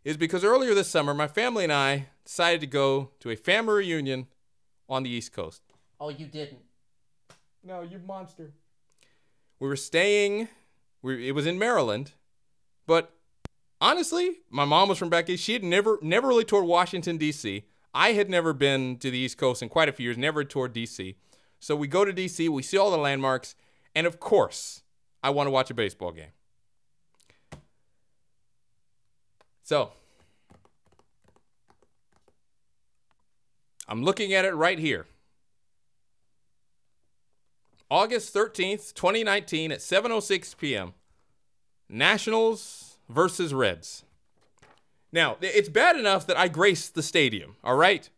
is 0.03 0.17
because 0.17 0.43
earlier 0.43 0.73
this 0.73 0.87
summer, 0.87 1.13
my 1.13 1.27
family 1.27 1.63
and 1.63 1.73
I 1.73 2.07
decided 2.25 2.61
to 2.61 2.67
go 2.67 3.11
to 3.19 3.29
a 3.29 3.35
family 3.35 3.75
reunion 3.75 4.27
on 4.89 5.03
the 5.03 5.09
East 5.09 5.31
Coast. 5.31 5.61
Oh, 5.99 6.09
you 6.09 6.25
didn't. 6.25 6.61
No, 7.63 7.81
you 7.81 7.99
monster. 7.99 8.51
We 9.59 9.67
were 9.67 9.75
staying. 9.75 10.47
We, 11.03 11.27
it 11.27 11.33
was 11.33 11.45
in 11.45 11.59
Maryland, 11.59 12.13
but 12.87 13.13
honestly, 13.79 14.37
my 14.49 14.65
mom 14.65 14.89
was 14.89 14.97
from 14.97 15.09
back 15.09 15.29
east. 15.29 15.43
She 15.43 15.53
had 15.53 15.63
never, 15.63 15.99
never 16.01 16.27
really 16.27 16.45
toured 16.45 16.65
Washington 16.65 17.17
D.C. 17.17 17.63
I 17.93 18.13
had 18.13 18.29
never 18.29 18.53
been 18.53 18.97
to 18.97 19.11
the 19.11 19.17
East 19.17 19.37
Coast 19.37 19.61
in 19.61 19.69
quite 19.69 19.89
a 19.89 19.91
few 19.91 20.05
years. 20.05 20.17
Never 20.17 20.43
toured 20.43 20.73
D.C. 20.73 21.15
So 21.59 21.75
we 21.75 21.87
go 21.87 22.05
to 22.05 22.11
DC, 22.11 22.49
we 22.49 22.63
see 22.63 22.77
all 22.77 22.89
the 22.89 22.97
landmarks, 22.97 23.55
and 23.93 24.07
of 24.07 24.19
course, 24.19 24.81
I 25.23 25.29
want 25.29 25.47
to 25.47 25.51
watch 25.51 25.69
a 25.69 25.73
baseball 25.73 26.11
game. 26.11 26.31
So, 29.63 29.91
I'm 33.87 34.03
looking 34.03 34.33
at 34.33 34.45
it 34.45 34.53
right 34.53 34.79
here. 34.79 35.05
August 37.89 38.33
13th, 38.33 38.93
2019 38.93 39.71
at 39.71 39.79
7:06 39.79 40.57
p.m. 40.57 40.93
Nationals 41.89 42.97
versus 43.09 43.53
Reds. 43.53 44.05
Now, 45.11 45.35
it's 45.41 45.67
bad 45.67 45.97
enough 45.97 46.25
that 46.27 46.37
I 46.37 46.47
graced 46.47 46.95
the 46.95 47.03
stadium, 47.03 47.57
all 47.65 47.75
right? 47.75 48.09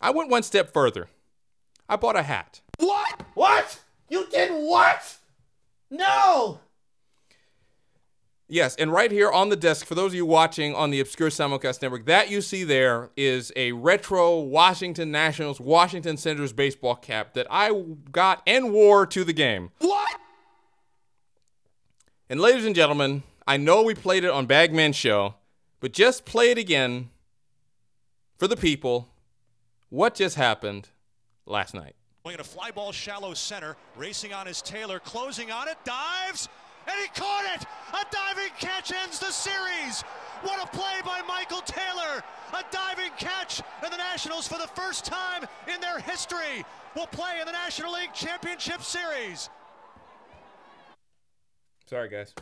I 0.00 0.10
went 0.10 0.28
one 0.28 0.42
step 0.42 0.72
further. 0.72 1.08
I 1.88 1.94
bought 1.94 2.16
a 2.16 2.24
hat. 2.24 2.60
What? 2.78 3.22
What? 3.34 3.81
You 4.12 4.26
did 4.30 4.50
what? 4.50 5.16
No! 5.90 6.60
Yes, 8.46 8.76
and 8.76 8.92
right 8.92 9.10
here 9.10 9.30
on 9.30 9.48
the 9.48 9.56
desk, 9.56 9.86
for 9.86 9.94
those 9.94 10.10
of 10.10 10.14
you 10.16 10.26
watching 10.26 10.74
on 10.74 10.90
the 10.90 11.00
Obscure 11.00 11.30
Simulcast 11.30 11.80
Network, 11.80 12.04
that 12.04 12.30
you 12.30 12.42
see 12.42 12.62
there 12.62 13.08
is 13.16 13.52
a 13.56 13.72
retro 13.72 14.38
Washington 14.40 15.10
Nationals, 15.10 15.60
Washington 15.60 16.18
Senators 16.18 16.52
baseball 16.52 16.94
cap 16.94 17.32
that 17.32 17.46
I 17.48 17.72
got 18.10 18.42
and 18.46 18.70
wore 18.70 19.06
to 19.06 19.24
the 19.24 19.32
game. 19.32 19.70
What? 19.78 20.20
And 22.28 22.38
ladies 22.38 22.66
and 22.66 22.74
gentlemen, 22.74 23.22
I 23.46 23.56
know 23.56 23.82
we 23.82 23.94
played 23.94 24.24
it 24.24 24.30
on 24.30 24.44
Bagman 24.44 24.92
Show, 24.92 25.36
but 25.80 25.94
just 25.94 26.26
play 26.26 26.50
it 26.50 26.58
again 26.58 27.08
for 28.36 28.46
the 28.46 28.58
people. 28.58 29.08
What 29.88 30.14
just 30.14 30.36
happened 30.36 30.90
last 31.46 31.72
night? 31.72 31.94
Playing 32.22 32.40
a 32.40 32.44
fly 32.44 32.70
ball 32.70 32.92
shallow 32.92 33.34
center, 33.34 33.76
racing 33.96 34.32
on 34.32 34.46
his 34.46 34.62
Taylor, 34.62 35.00
closing 35.00 35.50
on 35.50 35.66
it, 35.66 35.76
dives, 35.84 36.48
and 36.86 36.94
he 37.00 37.08
caught 37.20 37.44
it! 37.56 37.66
A 37.92 38.04
diving 38.12 38.52
catch 38.60 38.92
ends 38.92 39.18
the 39.18 39.32
series! 39.32 40.02
What 40.42 40.62
a 40.62 40.76
play 40.76 41.00
by 41.04 41.20
Michael 41.26 41.62
Taylor! 41.62 42.22
A 42.52 42.62
diving 42.70 43.10
catch, 43.18 43.60
and 43.82 43.92
the 43.92 43.96
Nationals, 43.96 44.46
for 44.46 44.58
the 44.58 44.68
first 44.68 45.04
time 45.04 45.46
in 45.72 45.80
their 45.80 45.98
history, 45.98 46.64
will 46.94 47.08
play 47.08 47.40
in 47.40 47.46
the 47.46 47.52
National 47.52 47.92
League 47.92 48.12
Championship 48.12 48.82
Series. 48.82 49.50
Sorry, 51.86 52.08
guys. 52.08 52.32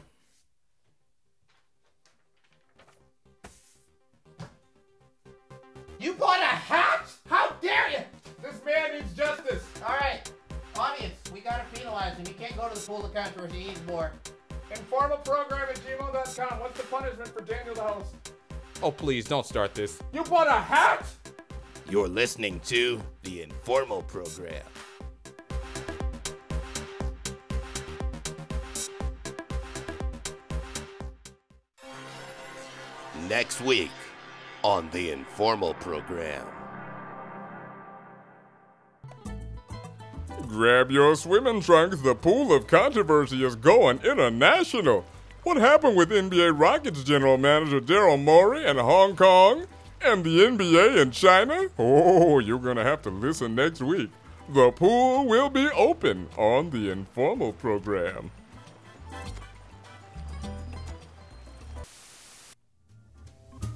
You 5.99 6.13
bought 6.15 6.41
a 6.41 6.45
hat? 6.45 7.07
How 7.27 7.53
dare 7.63 7.91
you? 7.91 8.10
This 8.43 8.65
man 8.65 8.95
needs 8.95 9.13
justice. 9.15 9.65
All 9.87 9.97
right, 9.97 10.21
audience, 10.77 11.15
we 11.33 11.41
gotta 11.41 11.65
penalize 11.75 12.17
him. 12.17 12.27
He 12.27 12.33
can't 12.33 12.57
go 12.57 12.69
to 12.69 12.75
the 12.75 12.87
pool 12.87 13.05
of 13.05 13.15
controversy. 13.15 13.59
He 13.61 13.69
needs 13.69 13.87
more. 13.87 14.13
Informal 14.71 15.19
program 15.19 15.69
at 15.69 15.81
gmail.com. 15.81 16.61
What's 16.61 16.81
the 16.81 16.87
punishment 16.87 17.29
for 17.29 17.43
Daniel 17.43 17.75
the 17.75 17.83
host? 17.83 18.33
Oh, 18.83 18.91
please 18.91 19.27
don't 19.27 19.45
start 19.45 19.75
this. 19.75 19.99
You 20.13 20.23
bought 20.25 20.49
a 20.49 20.53
hat? 20.53 21.05
You're 21.89 22.09
listening 22.09 22.61
to 22.67 23.03
the 23.23 23.43
Informal 23.43 24.03
Program. 24.05 24.63
Next 33.29 33.61
week 33.61 33.91
on 34.63 34.89
the 34.91 35.11
Informal 35.11 35.75
Program. 35.75 36.47
Grab 40.51 40.91
your 40.91 41.15
swimming 41.15 41.61
trunks. 41.61 42.01
The 42.01 42.17
pool 42.17 42.53
of 42.53 42.67
controversy 42.67 43.45
is 43.45 43.55
going 43.55 44.01
international. 44.03 45.05
What 45.45 45.59
happened 45.59 45.97
with 45.97 46.11
NBA 46.11 46.59
Rockets 46.59 47.05
general 47.05 47.39
manager 47.39 47.81
Daryl 47.81 48.21
Morey 48.21 48.65
and 48.65 48.77
Hong 48.77 49.15
Kong 49.15 49.67
and 50.01 50.25
the 50.25 50.41
NBA 50.41 51.01
in 51.01 51.13
China? 51.13 51.69
Oh, 51.79 52.41
you're 52.41 52.59
going 52.59 52.79
to 52.79 52.83
have 52.83 53.01
to 53.03 53.11
listen 53.11 53.55
next 53.55 53.81
week. 53.81 54.11
The 54.49 54.73
pool 54.73 55.25
will 55.29 55.51
be 55.51 55.69
open 55.69 56.29
on 56.37 56.71
the 56.71 56.91
Informal 56.91 57.53
program. 57.53 58.33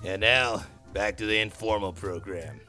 And 0.05 0.21
now, 0.21 0.65
back 0.93 1.17
to 1.19 1.27
the 1.27 1.39
Informal 1.39 1.93
Program. 1.93 2.61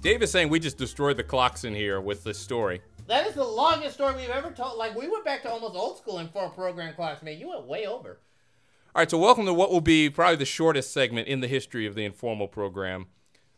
Dave 0.00 0.22
is 0.22 0.30
saying 0.30 0.48
we 0.48 0.60
just 0.60 0.78
destroyed 0.78 1.16
the 1.16 1.24
clocks 1.24 1.64
in 1.64 1.74
here 1.74 2.00
with 2.00 2.22
this 2.22 2.38
story. 2.38 2.80
That 3.08 3.26
is 3.26 3.34
the 3.34 3.42
longest 3.42 3.94
story 3.94 4.14
we've 4.14 4.30
ever 4.30 4.52
told. 4.52 4.78
Like 4.78 4.94
we 4.94 5.08
went 5.08 5.24
back 5.24 5.42
to 5.42 5.50
almost 5.50 5.74
old 5.74 5.98
school 5.98 6.20
informal 6.20 6.50
program 6.50 6.94
class, 6.94 7.20
man. 7.20 7.36
You 7.38 7.48
went 7.48 7.66
way 7.66 7.84
over. 7.84 8.20
All 8.94 9.00
right, 9.00 9.10
so 9.10 9.18
welcome 9.18 9.44
to 9.46 9.52
what 9.52 9.72
will 9.72 9.80
be 9.80 10.08
probably 10.08 10.36
the 10.36 10.44
shortest 10.44 10.92
segment 10.92 11.26
in 11.26 11.40
the 11.40 11.48
history 11.48 11.84
of 11.84 11.96
the 11.96 12.04
informal 12.04 12.46
program. 12.46 13.06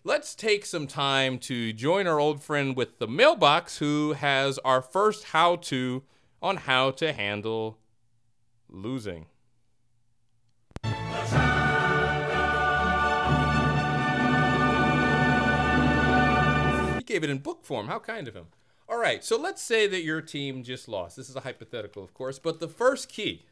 Let's 0.03 0.35
take 0.35 0.65
some 0.65 0.87
time 0.87 1.39
to 1.41 1.75
join 1.75 2.07
our 2.07 2.19
old 2.19 2.43
friend 2.43 2.75
with 2.75 2.99
the 2.99 3.07
mailbox 3.07 3.77
who 3.77 4.15
has 4.15 4.59
our 4.61 4.81
first 4.81 5.25
how 5.25 5.57
to 5.57 6.05
on 6.41 6.57
how 6.57 6.91
to 6.93 7.13
handle 7.13 7.79
losing. 8.71 9.27
Gave 17.11 17.25
it 17.25 17.31
in 17.31 17.39
book 17.39 17.65
form. 17.65 17.89
How 17.89 17.99
kind 17.99 18.29
of 18.29 18.35
him. 18.35 18.47
All 18.89 18.99
right, 18.99 19.25
so 19.25 19.39
let's 19.39 19.63
say 19.63 19.87
that 19.87 20.03
your 20.03 20.21
team 20.21 20.63
just 20.63 20.89
lost. 20.89 21.17
This 21.17 21.29
is 21.29 21.37
a 21.37 21.41
hypothetical, 21.41 22.03
of 22.03 22.15
course, 22.15 22.39
but 22.39 22.61
the 22.61 22.69
first 22.69 23.09
key 23.09 23.45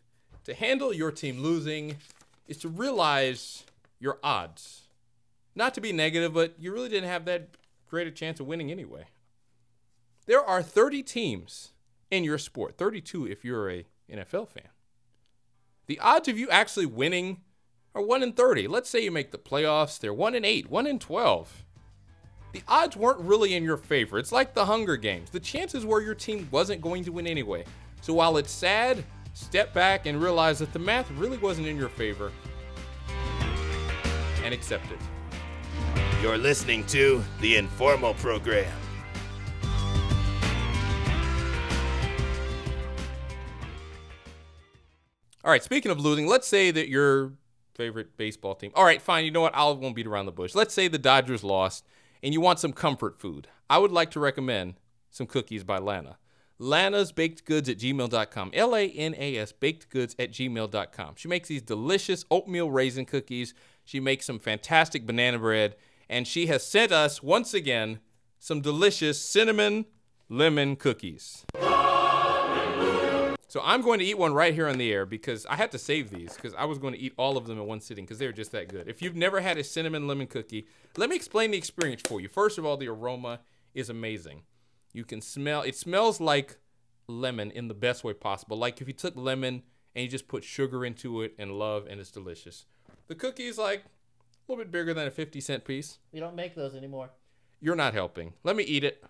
to 0.44 0.54
handle 0.54 0.92
your 0.92 1.12
team 1.12 1.40
losing 1.40 1.96
is 2.46 2.56
to 2.58 2.68
realize 2.68 3.64
your 4.00 4.18
odds. 4.22 4.82
Not 5.54 5.74
to 5.74 5.80
be 5.80 5.92
negative, 5.92 6.34
but 6.34 6.54
you 6.58 6.72
really 6.72 6.88
didn't 6.88 7.08
have 7.08 7.24
that 7.26 7.50
great 7.88 8.06
a 8.06 8.10
chance 8.10 8.40
of 8.40 8.46
winning 8.46 8.70
anyway. 8.70 9.06
There 10.26 10.42
are 10.42 10.62
30 10.62 11.02
teams 11.02 11.70
in 12.10 12.24
your 12.24 12.38
sport, 12.38 12.76
32 12.76 13.26
if 13.26 13.44
you're 13.44 13.70
a 13.70 13.86
NFL 14.10 14.48
fan. 14.48 14.70
The 15.86 15.98
odds 16.00 16.28
of 16.28 16.38
you 16.38 16.48
actually 16.50 16.86
winning 16.86 17.42
are 17.94 18.02
1 18.02 18.22
in 18.22 18.32
30. 18.32 18.68
Let's 18.68 18.90
say 18.90 19.02
you 19.02 19.10
make 19.10 19.30
the 19.30 19.38
playoffs, 19.38 19.98
they're 19.98 20.14
1 20.14 20.34
in 20.34 20.44
8, 20.44 20.70
1 20.70 20.86
in 20.86 20.98
12. 20.98 21.64
The 22.52 22.62
odds 22.66 22.96
weren't 22.96 23.20
really 23.20 23.54
in 23.54 23.62
your 23.62 23.76
favor. 23.76 24.18
It's 24.18 24.32
like 24.32 24.54
the 24.54 24.64
Hunger 24.64 24.96
Games. 24.96 25.28
The 25.28 25.40
chances 25.40 25.84
were 25.84 26.00
your 26.00 26.14
team 26.14 26.48
wasn't 26.50 26.80
going 26.80 27.04
to 27.04 27.12
win 27.12 27.26
anyway. 27.26 27.64
So 28.00 28.14
while 28.14 28.38
it's 28.38 28.50
sad, 28.50 29.04
step 29.34 29.74
back 29.74 30.06
and 30.06 30.22
realize 30.22 30.58
that 30.60 30.72
the 30.72 30.78
math 30.78 31.10
really 31.12 31.36
wasn't 31.36 31.66
in 31.66 31.76
your 31.76 31.90
favor 31.90 32.32
and 34.42 34.54
accept 34.54 34.86
it. 34.90 34.98
You're 36.22 36.38
listening 36.38 36.86
to 36.86 37.22
the 37.40 37.56
Informal 37.56 38.14
Program. 38.14 38.72
All 45.44 45.50
right, 45.50 45.62
speaking 45.62 45.90
of 45.90 46.00
losing, 46.00 46.26
let's 46.26 46.48
say 46.48 46.70
that 46.70 46.88
your 46.88 47.32
favorite 47.74 48.16
baseball 48.16 48.54
team. 48.54 48.72
All 48.74 48.84
right, 48.84 49.00
fine. 49.00 49.24
You 49.24 49.30
know 49.30 49.42
what? 49.42 49.54
I 49.54 49.64
won't 49.70 49.94
beat 49.94 50.06
around 50.06 50.26
the 50.26 50.32
bush. 50.32 50.54
Let's 50.54 50.74
say 50.74 50.88
the 50.88 50.98
Dodgers 50.98 51.44
lost 51.44 51.84
and 52.22 52.32
you 52.32 52.40
want 52.40 52.58
some 52.58 52.72
comfort 52.72 53.20
food. 53.20 53.48
I 53.70 53.78
would 53.78 53.92
like 53.92 54.10
to 54.12 54.20
recommend 54.20 54.74
some 55.10 55.26
cookies 55.26 55.64
by 55.64 55.78
Lana. 55.78 56.18
Lana's 56.58 57.12
Baked 57.12 57.44
Goods 57.44 57.68
at 57.68 57.78
gmail.com. 57.78 58.50
L 58.52 58.74
A 58.74 58.88
N 58.88 59.14
A 59.16 59.36
S 59.36 59.52
Baked 59.52 59.90
Goods 59.90 60.16
at 60.18 60.32
gmail.com. 60.32 61.14
She 61.16 61.28
makes 61.28 61.48
these 61.48 61.62
delicious 61.62 62.24
oatmeal 62.30 62.70
raisin 62.70 63.04
cookies. 63.04 63.54
She 63.84 64.00
makes 64.00 64.26
some 64.26 64.38
fantastic 64.38 65.06
banana 65.06 65.38
bread. 65.38 65.76
And 66.08 66.26
she 66.26 66.46
has 66.46 66.66
sent 66.66 66.90
us, 66.90 67.22
once 67.22 67.54
again, 67.54 68.00
some 68.38 68.60
delicious 68.60 69.20
cinnamon 69.20 69.86
lemon 70.28 70.76
cookies. 70.76 71.44
So 73.48 73.62
I'm 73.64 73.80
going 73.80 73.98
to 73.98 74.04
eat 74.04 74.18
one 74.18 74.34
right 74.34 74.52
here 74.52 74.68
on 74.68 74.76
the 74.76 74.92
air 74.92 75.06
because 75.06 75.46
I 75.46 75.56
had 75.56 75.72
to 75.72 75.78
save 75.78 76.10
these 76.10 76.34
because 76.34 76.52
I 76.54 76.66
was 76.66 76.78
going 76.78 76.92
to 76.92 77.00
eat 77.00 77.14
all 77.16 77.38
of 77.38 77.46
them 77.46 77.58
in 77.58 77.66
one 77.66 77.80
sitting 77.80 78.04
because 78.04 78.18
they're 78.18 78.30
just 78.30 78.52
that 78.52 78.68
good. 78.68 78.86
If 78.86 79.00
you've 79.00 79.16
never 79.16 79.40
had 79.40 79.56
a 79.56 79.64
cinnamon 79.64 80.06
lemon 80.06 80.26
cookie, 80.26 80.66
let 80.98 81.08
me 81.08 81.16
explain 81.16 81.50
the 81.50 81.58
experience 81.58 82.02
for 82.02 82.20
you. 82.20 82.28
First 82.28 82.58
of 82.58 82.66
all, 82.66 82.76
the 82.76 82.88
aroma 82.88 83.40
is 83.74 83.88
amazing. 83.88 84.42
You 84.92 85.04
can 85.04 85.22
smell 85.22 85.62
it 85.62 85.76
smells 85.76 86.20
like 86.20 86.58
lemon 87.06 87.50
in 87.50 87.68
the 87.68 87.74
best 87.74 88.04
way 88.04 88.12
possible. 88.12 88.58
Like 88.58 88.82
if 88.82 88.86
you 88.86 88.92
took 88.92 89.16
lemon 89.16 89.62
and 89.94 90.04
you 90.04 90.10
just 90.10 90.28
put 90.28 90.44
sugar 90.44 90.84
into 90.84 91.22
it 91.22 91.34
and 91.38 91.52
love 91.52 91.86
and 91.88 91.98
it's 92.00 92.10
delicious. 92.10 92.66
The 93.06 93.14
cookie 93.14 93.46
is 93.46 93.56
like 93.56 93.78
a 93.78 94.52
little 94.52 94.62
bit 94.62 94.70
bigger 94.70 94.92
than 94.92 95.06
a 95.06 95.10
50 95.10 95.40
cent 95.40 95.64
piece. 95.64 95.98
We 96.12 96.20
don't 96.20 96.36
make 96.36 96.54
those 96.54 96.74
anymore. 96.74 97.08
You're 97.62 97.76
not 97.76 97.94
helping. 97.94 98.34
Let 98.44 98.56
me 98.56 98.64
eat 98.64 98.84
it. 98.84 99.02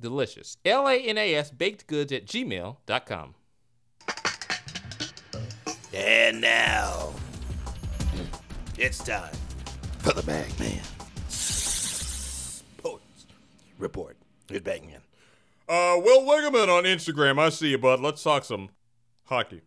Delicious. 0.00 0.56
L 0.64 0.88
A 0.88 0.94
N 0.94 1.18
A 1.18 1.34
S 1.34 1.50
baked 1.50 1.86
goods 1.86 2.12
at 2.12 2.26
gmail.com. 2.26 3.34
And 5.92 6.40
now, 6.40 7.12
it's 8.76 8.98
time 8.98 9.34
for 10.00 10.12
the 10.12 10.22
Bag 10.22 10.58
Man. 10.58 10.80
report. 13.78 14.16
Who's 14.50 14.60
backing 14.60 14.90
in? 14.90 15.00
Uh, 15.68 15.96
Will 15.98 16.22
Ligaman 16.22 16.68
on 16.68 16.84
Instagram. 16.84 17.38
I 17.38 17.48
see 17.48 17.68
you, 17.70 17.78
bud. 17.78 18.00
Let's 18.00 18.22
talk 18.22 18.44
some 18.44 18.70
hockey. 19.24 19.62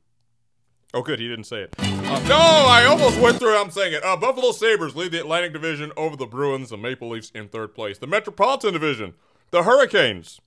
Oh, 0.94 1.02
good. 1.02 1.20
He 1.20 1.28
didn't 1.28 1.46
say 1.46 1.62
it. 1.62 1.76
Uh, 1.80 2.20
no, 2.28 2.38
I 2.38 2.86
almost 2.86 3.20
went 3.20 3.38
through 3.38 3.56
it. 3.56 3.62
I'm 3.62 3.72
saying 3.72 3.94
it. 3.94 4.04
Uh, 4.04 4.16
Buffalo 4.16 4.52
Sabres 4.52 4.96
lead 4.96 5.12
the 5.12 5.20
Atlantic 5.20 5.54
Division 5.54 5.92
over 5.98 6.16
the 6.16 6.26
Bruins. 6.26 6.70
The 6.70 6.78
Maple 6.78 7.10
Leafs 7.10 7.32
in 7.32 7.48
third 7.50 7.74
place. 7.74 7.98
The 7.98 8.08
Metropolitan 8.08 8.74
Division. 8.74 9.14
The 9.52 9.64
Hurricanes 9.64 10.42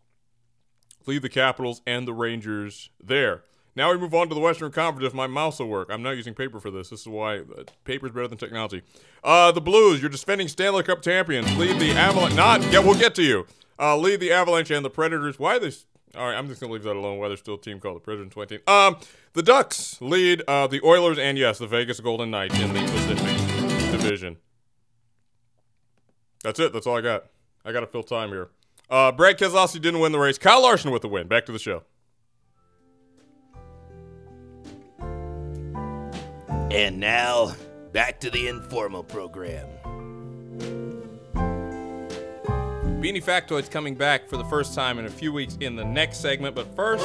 lead 1.07 1.23
the 1.23 1.29
Capitals 1.29 1.81
and 1.87 2.07
the 2.07 2.13
Rangers 2.13 2.91
there. 3.03 3.45
Now 3.77 3.91
we 3.93 3.99
move 3.99 4.15
on 4.15 4.29
to 4.29 4.35
the 4.35 4.41
Western 4.41 4.73
Conference. 4.73 5.07
If 5.07 5.15
my 5.15 5.27
mouse 5.27 5.59
will 5.59 5.69
work, 5.69 5.89
I'm 5.91 6.03
not 6.03 6.17
using 6.17 6.35
paper 6.35 6.61
for 6.61 6.71
this. 6.71 6.91
This 6.91 7.01
is 7.03 7.07
why 7.07 7.39
uh, 7.39 7.65
paper's 7.85 8.11
better 8.11 8.29
than 8.29 8.37
technology. 8.37 8.83
Uh, 9.25 9.53
the 9.53 9.61
Blues, 9.61 10.01
your 10.03 10.11
defending 10.11 10.49
Stanley 10.49 10.83
Cup 10.83 11.03
champions, 11.03 11.57
lead 11.57 11.81
the 11.81 11.93
Avalanche. 11.93 12.35
Not, 12.35 12.63
yeah, 12.73 12.81
we'll 12.81 12.99
get 12.99 13.15
to 13.15 13.23
you. 13.23 13.47
Uh, 13.79 13.97
lead 13.97 14.21
the 14.21 14.33
Avalanche 14.33 14.71
and 14.71 14.85
the 14.85 14.91
Predators. 14.91 15.39
Why 15.39 15.57
are 15.57 15.61
they? 15.61 15.73
All 16.17 16.27
right, 16.27 16.37
I'm 16.37 16.49
just 16.49 16.61
gonna 16.61 16.73
leave 16.73 16.83
that 16.83 16.97
alone. 16.97 17.19
Why 17.19 17.35
still 17.37 17.55
a 17.55 17.61
team 17.61 17.79
called 17.79 17.97
the 17.97 18.01
Predators 18.01 18.33
20. 18.33 18.59
Um, 18.67 18.99
the 19.33 19.43
Ducks 19.43 20.01
lead 20.03 20.43
uh, 20.49 20.67
the 20.67 20.81
Oilers 20.85 21.19
and 21.19 21.39
yes, 21.39 21.59
the 21.59 21.69
Vegas 21.69 22.01
Golden 22.01 22.31
Knights 22.31 22.59
in 22.59 22.75
the 22.75 22.81
Pacific 22.81 23.93
Division. 23.93 24.37
That's 26.43 26.59
it. 26.59 26.73
That's 26.73 26.87
all 26.87 26.99
I 26.99 27.01
got. 27.01 27.27
I 27.65 27.73
gotta 27.73 27.87
fill 27.87 28.03
time 28.03 28.31
here. 28.31 28.49
Uh, 28.91 29.13
Brad 29.13 29.39
Keselowski 29.39 29.81
didn't 29.81 30.01
win 30.01 30.13
the 30.13 30.19
race. 30.19 30.37
Kyle 30.37 30.63
Larson 30.63 30.91
with 30.91 31.03
the 31.03 31.09
win. 31.09 31.29
Back 31.29 31.47
to 31.47 31.53
the 31.53 31.59
show. 31.59 31.85
And 36.73 36.99
now, 36.99 37.55
back 37.93 38.21
to 38.21 38.31
the 38.31 38.49
informal 38.49 39.05
program. 39.05 39.67
Beanie 43.01 43.25
Factoid's 43.25 43.69
coming 43.69 43.95
back 43.95 44.29
for 44.29 44.37
the 44.37 44.45
first 44.45 44.75
time 44.75 44.99
in 44.99 45.07
a 45.07 45.11
few 45.11 45.33
weeks 45.33 45.57
in 45.61 45.75
the 45.75 45.85
next 45.85 46.19
segment, 46.19 46.55
but 46.55 46.67
first, 46.77 47.05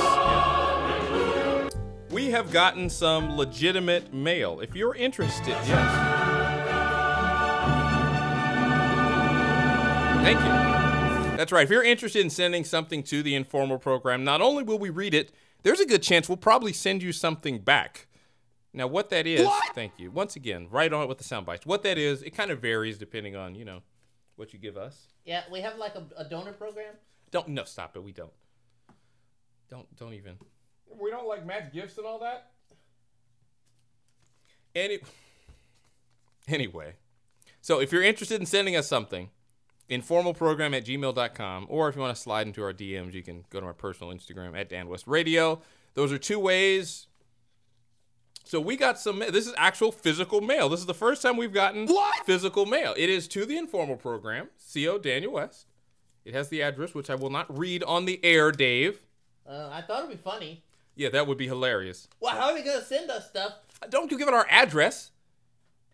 we 2.12 2.30
have 2.30 2.52
gotten 2.52 2.90
some 2.90 3.38
legitimate 3.38 4.14
mail. 4.14 4.60
If 4.60 4.76
you're 4.76 4.96
interested, 4.96 5.56
yes. 5.66 6.12
Thank 10.24 10.40
you. 10.40 10.75
That's 11.38 11.52
right. 11.52 11.64
If 11.64 11.70
you're 11.70 11.84
interested 11.84 12.22
in 12.22 12.30
sending 12.30 12.64
something 12.64 13.04
to 13.04 13.22
the 13.22 13.36
informal 13.36 13.78
program, 13.78 14.24
not 14.24 14.42
only 14.42 14.64
will 14.64 14.80
we 14.80 14.90
read 14.90 15.14
it, 15.14 15.32
there's 15.64 15.80
a 15.80 15.86
good 15.86 16.04
chance 16.04 16.30
we'll 16.30 16.38
probably 16.38 16.74
send 16.74 17.02
you 17.04 17.12
something 17.12 17.60
back. 17.60 18.08
Now, 18.74 18.88
what 18.88 19.10
that 19.10 19.26
is, 19.26 19.48
thank 19.74 19.94
you. 19.98 20.12
Once 20.12 20.36
again, 20.36 20.68
right 20.70 20.92
on 20.92 21.04
it 21.04 21.08
with 21.08 21.18
the 21.18 21.24
sound 21.24 21.46
bites. 21.46 21.66
What 21.66 21.84
that 21.84 21.98
is, 21.98 22.22
it 22.24 22.32
kind 22.32 22.52
of 22.52 22.60
varies 22.60 22.98
depending 22.98 23.36
on, 23.36 23.56
you 23.56 23.64
know, 23.64 23.82
what 24.36 24.54
you 24.54 24.60
give 24.60 24.76
us. 24.76 25.08
Yeah, 25.24 25.44
we 25.52 25.62
have 25.62 25.78
like 25.78 25.96
a, 25.96 26.04
a 26.18 26.26
donor 26.26 26.52
program. 26.52 26.94
Don't 27.32 27.48
no 27.50 27.64
stop 27.64 27.96
it. 27.96 28.04
We 28.04 28.12
don't. 28.12 28.34
Don't 29.70 29.94
don't 29.96 30.14
even. 30.14 30.38
We 31.02 31.10
don't 31.10 31.28
like 31.28 31.46
match 31.46 31.74
gifts 31.74 31.98
and 31.98 32.06
all 32.06 32.20
that. 32.20 32.52
Any. 34.76 35.00
Anyway, 36.48 36.94
so 37.60 37.82
if 37.82 37.92
you're 37.92 38.04
interested 38.04 38.40
in 38.40 38.46
sending 38.46 38.76
us 38.76 38.88
something, 38.88 39.32
informalprogram 39.90 40.76
at 40.76 40.86
gmail.com, 40.86 41.68
or 41.70 41.90
if 41.90 41.96
you 41.96 42.02
want 42.02 42.16
to 42.16 42.22
slide 42.22 42.48
into 42.48 42.64
our 42.64 42.74
DMs, 42.74 43.14
you 43.14 43.24
can 43.24 43.46
go 43.50 43.60
to 43.60 43.66
my 43.66 43.74
personal 43.74 44.14
Instagram 44.14 44.60
at 44.60 44.70
Dan 44.70 44.88
West 44.88 45.06
Radio. 45.08 45.62
Those 45.94 46.12
are 46.12 46.18
two 46.18 46.40
ways. 46.40 47.08
So 48.44 48.60
we 48.60 48.78
got 48.78 49.00
some. 49.00 49.20
This 49.20 49.48
is 49.48 49.54
actual 49.58 49.92
physical 49.92 50.40
mail. 50.40 50.70
This 50.70 50.80
is 50.80 50.86
the 50.86 50.94
first 50.94 51.22
time 51.24 51.36
we've 51.36 51.54
gotten 51.54 51.88
physical 52.26 52.66
mail. 52.68 52.94
It 52.96 53.10
is 53.10 53.28
to 53.30 53.46
the 53.46 53.58
informal 53.58 53.96
program, 53.96 54.50
Co 54.74 55.00
Daniel 55.00 55.34
West. 55.34 55.66
It 56.26 56.34
has 56.34 56.50
the 56.50 56.62
address, 56.62 56.94
which 56.94 57.10
I 57.10 57.16
will 57.16 57.30
not 57.32 57.56
read 57.56 57.84
on 57.84 58.06
the 58.06 58.24
air, 58.24 58.52
Dave. 58.52 59.00
Uh, 59.48 59.70
I 59.72 59.82
thought 59.82 60.06
it'd 60.06 60.12
be 60.12 60.18
funny. 60.18 60.64
Yeah, 60.96 61.10
that 61.10 61.28
would 61.28 61.38
be 61.38 61.48
hilarious. 61.48 62.08
Well, 62.20 62.36
how 62.36 62.50
are 62.50 62.54
they 62.54 62.64
gonna 62.64 62.84
send 62.84 63.10
us 63.10 63.28
stuff? 63.28 63.54
Don't 63.90 64.12
you 64.12 64.18
give 64.18 64.28
it 64.28 64.34
our 64.34 64.48
address? 64.50 65.12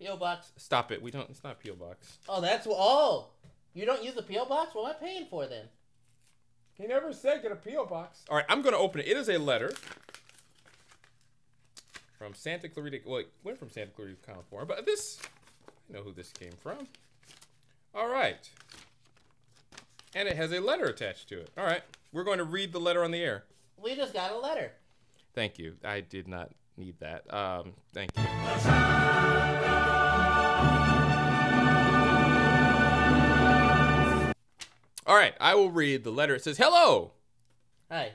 PO 0.03 0.17
box. 0.17 0.51
Stop 0.57 0.91
it. 0.91 1.01
We 1.01 1.11
don't. 1.11 1.29
It's 1.29 1.43
not 1.43 1.63
PO 1.63 1.75
box. 1.75 2.17
Oh, 2.27 2.41
that's 2.41 2.67
all. 2.67 3.33
Oh, 3.33 3.40
you 3.73 3.85
don't 3.85 4.03
use 4.03 4.15
the 4.15 4.23
PO 4.23 4.45
box? 4.45 4.73
What 4.75 4.89
am 4.89 4.95
I 4.95 5.05
paying 5.05 5.25
for 5.29 5.45
then? 5.47 5.65
He 6.73 6.87
never 6.87 7.13
said 7.13 7.41
get 7.41 7.51
a 7.51 7.55
PO 7.55 7.85
box. 7.85 8.23
All 8.29 8.37
right, 8.37 8.45
I'm 8.49 8.61
going 8.61 8.73
to 8.73 8.79
open 8.79 9.01
it. 9.01 9.07
It 9.07 9.17
is 9.17 9.29
a 9.29 9.37
letter 9.37 9.71
from 12.17 12.33
Santa 12.33 12.69
Clarita. 12.69 13.01
Well, 13.05 13.19
it 13.19 13.31
went 13.43 13.57
from 13.57 13.69
Santa 13.69 13.91
Clarita, 13.91 14.17
California, 14.25 14.65
but 14.65 14.85
this, 14.85 15.19
I 15.89 15.93
know 15.93 16.03
who 16.03 16.11
this 16.11 16.31
came 16.31 16.53
from. 16.61 16.87
All 17.93 18.07
right. 18.07 18.49
And 20.15 20.27
it 20.27 20.35
has 20.35 20.51
a 20.51 20.59
letter 20.59 20.85
attached 20.85 21.29
to 21.29 21.39
it. 21.39 21.49
All 21.57 21.65
right. 21.65 21.81
We're 22.11 22.23
going 22.23 22.39
to 22.39 22.43
read 22.43 22.73
the 22.73 22.79
letter 22.79 23.03
on 23.03 23.11
the 23.11 23.23
air. 23.23 23.45
We 23.77 23.95
just 23.95 24.13
got 24.13 24.31
a 24.31 24.37
letter. 24.37 24.73
Thank 25.33 25.57
you. 25.57 25.75
I 25.83 26.01
did 26.01 26.27
not 26.27 26.51
need 26.77 26.95
that. 26.99 27.31
Um, 27.33 27.73
thank 27.93 28.11
you. 28.17 29.87
All 35.11 35.17
right, 35.17 35.33
I 35.41 35.55
will 35.55 35.69
read 35.69 36.05
the 36.05 36.09
letter. 36.09 36.35
It 36.35 36.43
says, 36.45 36.57
"Hello." 36.57 37.11
Hi. 37.91 38.13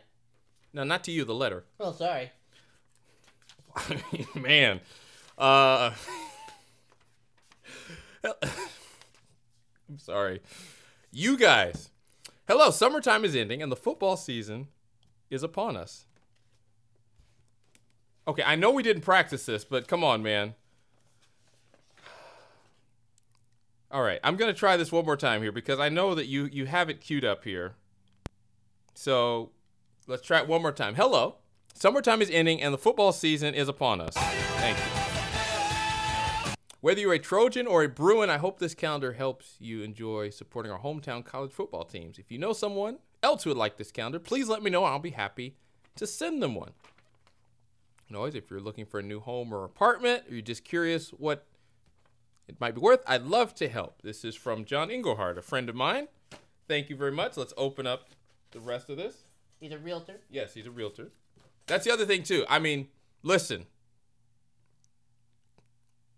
No, 0.72 0.82
not 0.82 1.04
to 1.04 1.12
you. 1.12 1.26
The 1.26 1.35
letter. 1.35 1.66
Oh, 1.78 1.92
sorry. 1.92 2.30
I 3.74 4.02
mean, 4.12 4.26
man. 4.35 4.80
Uh, 5.37 5.92
I'm 8.32 9.98
sorry. 9.98 10.40
You 11.12 11.37
guys. 11.37 11.90
Hello, 12.48 12.70
summertime 12.70 13.26
is 13.26 13.37
ending 13.37 13.62
and 13.62 13.70
the 13.70 13.76
football 13.76 14.16
season 14.16 14.68
is 15.28 15.42
upon 15.42 15.76
us. 15.76 16.06
Okay, 18.26 18.42
I 18.42 18.56
know 18.56 18.70
we 18.70 18.82
didn't 18.82 19.02
practice 19.02 19.44
this, 19.44 19.66
but 19.66 19.87
come 19.87 20.02
on, 20.02 20.22
man. 20.22 20.54
All 23.90 24.03
right, 24.03 24.18
I'm 24.25 24.37
to 24.37 24.53
try 24.53 24.77
this 24.77 24.90
one 24.90 25.05
more 25.05 25.16
time 25.16 25.42
here 25.42 25.53
because 25.53 25.79
I 25.79 25.88
know 25.88 26.14
that 26.16 26.27
you 26.27 26.46
you 26.46 26.66
have 26.66 26.90
it 26.90 27.01
queued 27.01 27.25
up 27.25 27.44
here. 27.44 27.75
So, 28.94 29.51
let's 30.09 30.22
try 30.22 30.40
it 30.40 30.49
one 30.49 30.62
more 30.62 30.72
time. 30.72 30.96
Hello. 30.96 31.37
Summertime 31.75 32.20
is 32.20 32.31
ending 32.31 32.61
and 32.61 32.75
the 32.75 32.79
football 32.79 33.12
season 33.12 33.55
is 33.55 33.68
upon 33.68 34.01
us. 34.01 34.14
Thank 34.14 34.79
you. 34.79 34.85
Whether 36.81 37.01
you're 37.01 37.12
a 37.12 37.18
Trojan 37.18 37.66
or 37.66 37.85
a 37.85 37.88
Bruin, 37.88 38.31
I 38.31 38.38
hope 38.38 38.59
this 38.59 38.75
calendar 38.75 39.12
helps 39.12 39.57
you 39.61 39.83
enjoy 39.83 40.31
supporting 40.31 40.72
our 40.72 40.81
hometown 40.81 41.25
college 41.25 41.53
football 41.53 41.85
teams. 41.85 42.18
If 42.18 42.31
you 42.31 42.38
know 42.38 42.53
someone 42.53 42.99
else 43.22 43.44
who 43.44 43.51
would 43.51 43.57
like 43.57 43.77
this 43.77 43.92
calendar, 43.92 44.18
please 44.18 44.49
let 44.49 44.62
me 44.62 44.70
know. 44.70 44.85
I'll 44.85 44.99
be 44.99 45.11
happy 45.11 45.57
to 45.96 46.07
send 46.07 46.42
them 46.42 46.55
one. 46.55 46.72
And 48.09 48.16
always, 48.16 48.35
if 48.35 48.51
you're 48.51 48.61
looking 48.61 48.87
for 48.87 49.01
a 49.01 49.03
new 49.03 49.20
home 49.20 49.53
or 49.53 49.64
apartment, 49.64 50.25
or 50.29 50.35
you're 50.35 50.42
just 50.42 50.64
curious 50.64 51.11
what 51.11 51.44
it 52.48 52.61
might 52.61 52.74
be 52.74 52.80
worth, 52.80 53.02
I'd 53.06 53.22
love 53.22 53.54
to 53.56 53.68
help. 53.68 54.02
This 54.02 54.24
is 54.24 54.35
from 54.35 54.64
John 54.64 54.90
Engelhardt, 54.90 55.38
a 55.38 55.42
friend 55.42 55.68
of 55.68 55.74
mine. 55.74 56.09
Thank 56.68 56.90
you 56.90 56.96
very 56.96 57.12
much. 57.12 57.37
Let's 57.37 57.54
open 57.56 57.87
up 57.87 58.11
the 58.52 58.61
rest 58.61 58.88
of 58.90 58.96
this. 58.96 59.16
He's 59.61 59.72
a 59.72 59.78
realtor. 59.78 60.20
Yes, 60.30 60.54
he's 60.54 60.66
a 60.66 60.70
realtor. 60.70 61.11
That's 61.66 61.85
the 61.85 61.92
other 61.92 62.06
thing 62.06 62.22
too. 62.22 62.44
I 62.48 62.59
mean, 62.59 62.88
listen. 63.22 63.66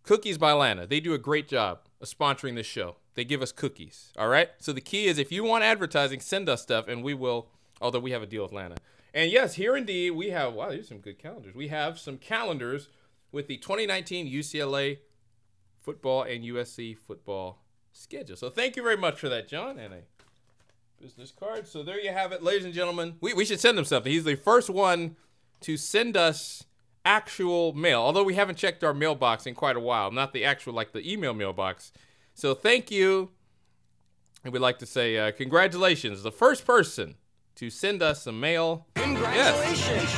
Cookies 0.03 0.39
by 0.39 0.53
Lana. 0.53 0.87
They 0.87 1.01
do 1.01 1.15
a 1.15 1.19
great 1.19 1.49
job 1.49 1.81
of 2.01 2.09
sponsoring 2.09 2.55
this 2.55 2.67
show. 2.67 2.97
They 3.15 3.25
give 3.25 3.43
us 3.43 3.53
cookies. 3.53 4.13
All 4.17 4.29
right. 4.29 4.51
So 4.59 4.73
the 4.73 4.81
key 4.81 5.07
is 5.07 5.19
if 5.19 5.33
you 5.33 5.45
want 5.45 5.65
advertising, 5.65 6.21
send 6.21 6.49
us 6.49 6.63
stuff, 6.63 6.89
and 6.89 7.03
we 7.03 7.15
will. 7.15 7.49
Although 7.81 8.01
we 8.01 8.11
have 8.11 8.23
a 8.23 8.27
deal 8.27 8.43
with 8.43 8.53
Lana. 8.53 8.77
And 9.15 9.31
yes, 9.31 9.55
here 9.55 9.77
indeed 9.77 10.13
we 10.13 10.31
have. 10.31 10.53
Wow, 10.55 10.71
these 10.71 10.81
are 10.81 10.89
some 10.89 10.99
good 10.99 11.19
calendars. 11.19 11.55
We 11.55 11.69
have 11.69 11.99
some 11.99 12.19
calendars 12.19 12.89
with 13.33 13.47
the 13.47 13.57
2019 13.57 14.31
UCLA 14.33 14.99
football 15.89 16.23
and 16.25 16.45
USC 16.45 16.99
football 16.99 17.63
schedule. 17.93 18.37
So 18.37 18.51
thank 18.51 18.77
you 18.77 18.83
very 18.83 18.99
much 18.99 19.19
for 19.19 19.31
that, 19.31 19.49
John, 19.49 19.79
and 19.79 19.95
a 19.95 20.01
business 21.03 21.33
card. 21.33 21.67
So 21.67 21.83
there 21.83 21.99
you 21.99 22.13
have 22.13 22.31
it, 22.31 22.43
ladies 22.43 22.67
and 22.67 22.75
gentlemen. 22.75 23.15
We, 23.23 23.33
we 23.33 23.47
should 23.47 23.59
send 23.59 23.79
him 23.79 23.87
something. 23.87 24.13
He's 24.13 24.25
the 24.25 24.35
first 24.35 24.69
one 24.69 25.17
to 25.63 25.79
send 25.79 26.15
us 26.15 26.67
actual 27.07 27.73
mail, 27.73 28.03
although 28.03 28.23
we 28.23 28.35
haven't 28.35 28.59
checked 28.59 28.85
our 28.85 28.93
mailbox 28.93 29.47
in 29.47 29.55
quite 29.55 29.77
a 29.77 29.81
while. 29.81 30.11
Not 30.11 30.35
the 30.35 30.45
actual, 30.45 30.75
like 30.75 30.93
the 30.93 31.11
email 31.11 31.33
mailbox. 31.33 31.91
So 32.35 32.53
thank 32.55 32.91
you. 32.91 33.31
And 34.45 34.53
we'd 34.53 34.59
like 34.59 34.81
to 34.81 34.87
say 34.87 35.17
uh, 35.17 35.33
congratulations, 35.33 36.23
the 36.23 36.31
first 36.31 36.67
person 36.67 37.15
to 37.55 37.71
send 37.71 38.03
us 38.03 38.25
some 38.25 38.39
mail. 38.39 38.87
Congratulations. 38.97 40.15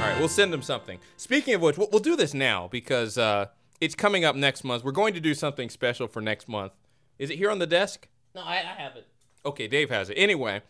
All 0.00 0.08
right, 0.08 0.16
we'll 0.18 0.26
send 0.26 0.52
him 0.52 0.62
something. 0.62 0.98
Speaking 1.16 1.54
of 1.54 1.60
which, 1.60 1.78
we'll, 1.78 1.88
we'll 1.92 2.00
do 2.00 2.16
this 2.16 2.34
now 2.34 2.66
because 2.66 3.16
uh, 3.16 3.46
it's 3.82 3.96
coming 3.96 4.24
up 4.24 4.36
next 4.36 4.62
month. 4.62 4.84
We're 4.84 4.92
going 4.92 5.12
to 5.12 5.20
do 5.20 5.34
something 5.34 5.68
special 5.68 6.06
for 6.06 6.22
next 6.22 6.48
month. 6.48 6.70
Is 7.18 7.30
it 7.30 7.36
here 7.36 7.50
on 7.50 7.58
the 7.58 7.66
desk? 7.66 8.06
No, 8.32 8.42
I, 8.42 8.58
I 8.58 8.80
have 8.80 8.94
it. 8.94 9.08
Okay, 9.44 9.66
Dave 9.66 9.90
has 9.90 10.08
it. 10.08 10.14
Anyway, 10.14 10.62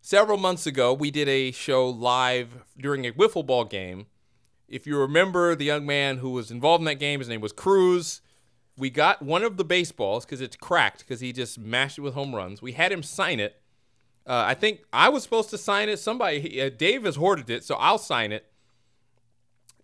several 0.00 0.38
months 0.38 0.66
ago, 0.66 0.94
we 0.94 1.10
did 1.10 1.28
a 1.28 1.50
show 1.50 1.86
live 1.86 2.64
during 2.78 3.04
a 3.04 3.12
wiffle 3.12 3.44
ball 3.44 3.66
game. 3.66 4.06
If 4.66 4.86
you 4.86 4.98
remember 4.98 5.54
the 5.54 5.66
young 5.66 5.84
man 5.84 6.18
who 6.18 6.30
was 6.30 6.50
involved 6.50 6.80
in 6.80 6.86
that 6.86 6.94
game, 6.94 7.20
his 7.20 7.28
name 7.28 7.42
was 7.42 7.52
Cruz. 7.52 8.22
We 8.78 8.88
got 8.88 9.20
one 9.20 9.42
of 9.42 9.58
the 9.58 9.64
baseballs 9.64 10.24
because 10.24 10.40
it's 10.40 10.56
cracked 10.56 11.00
because 11.00 11.20
he 11.20 11.34
just 11.34 11.58
mashed 11.58 11.98
it 11.98 12.00
with 12.02 12.14
home 12.14 12.34
runs. 12.34 12.62
We 12.62 12.72
had 12.72 12.90
him 12.90 13.02
sign 13.02 13.40
it. 13.40 13.60
Uh, 14.26 14.44
I 14.46 14.54
think 14.54 14.84
I 14.90 15.10
was 15.10 15.22
supposed 15.22 15.50
to 15.50 15.58
sign 15.58 15.90
it. 15.90 15.98
Somebody, 15.98 16.62
uh, 16.62 16.70
Dave 16.70 17.04
has 17.04 17.16
hoarded 17.16 17.50
it, 17.50 17.62
so 17.62 17.74
I'll 17.74 17.98
sign 17.98 18.32
it. 18.32 18.47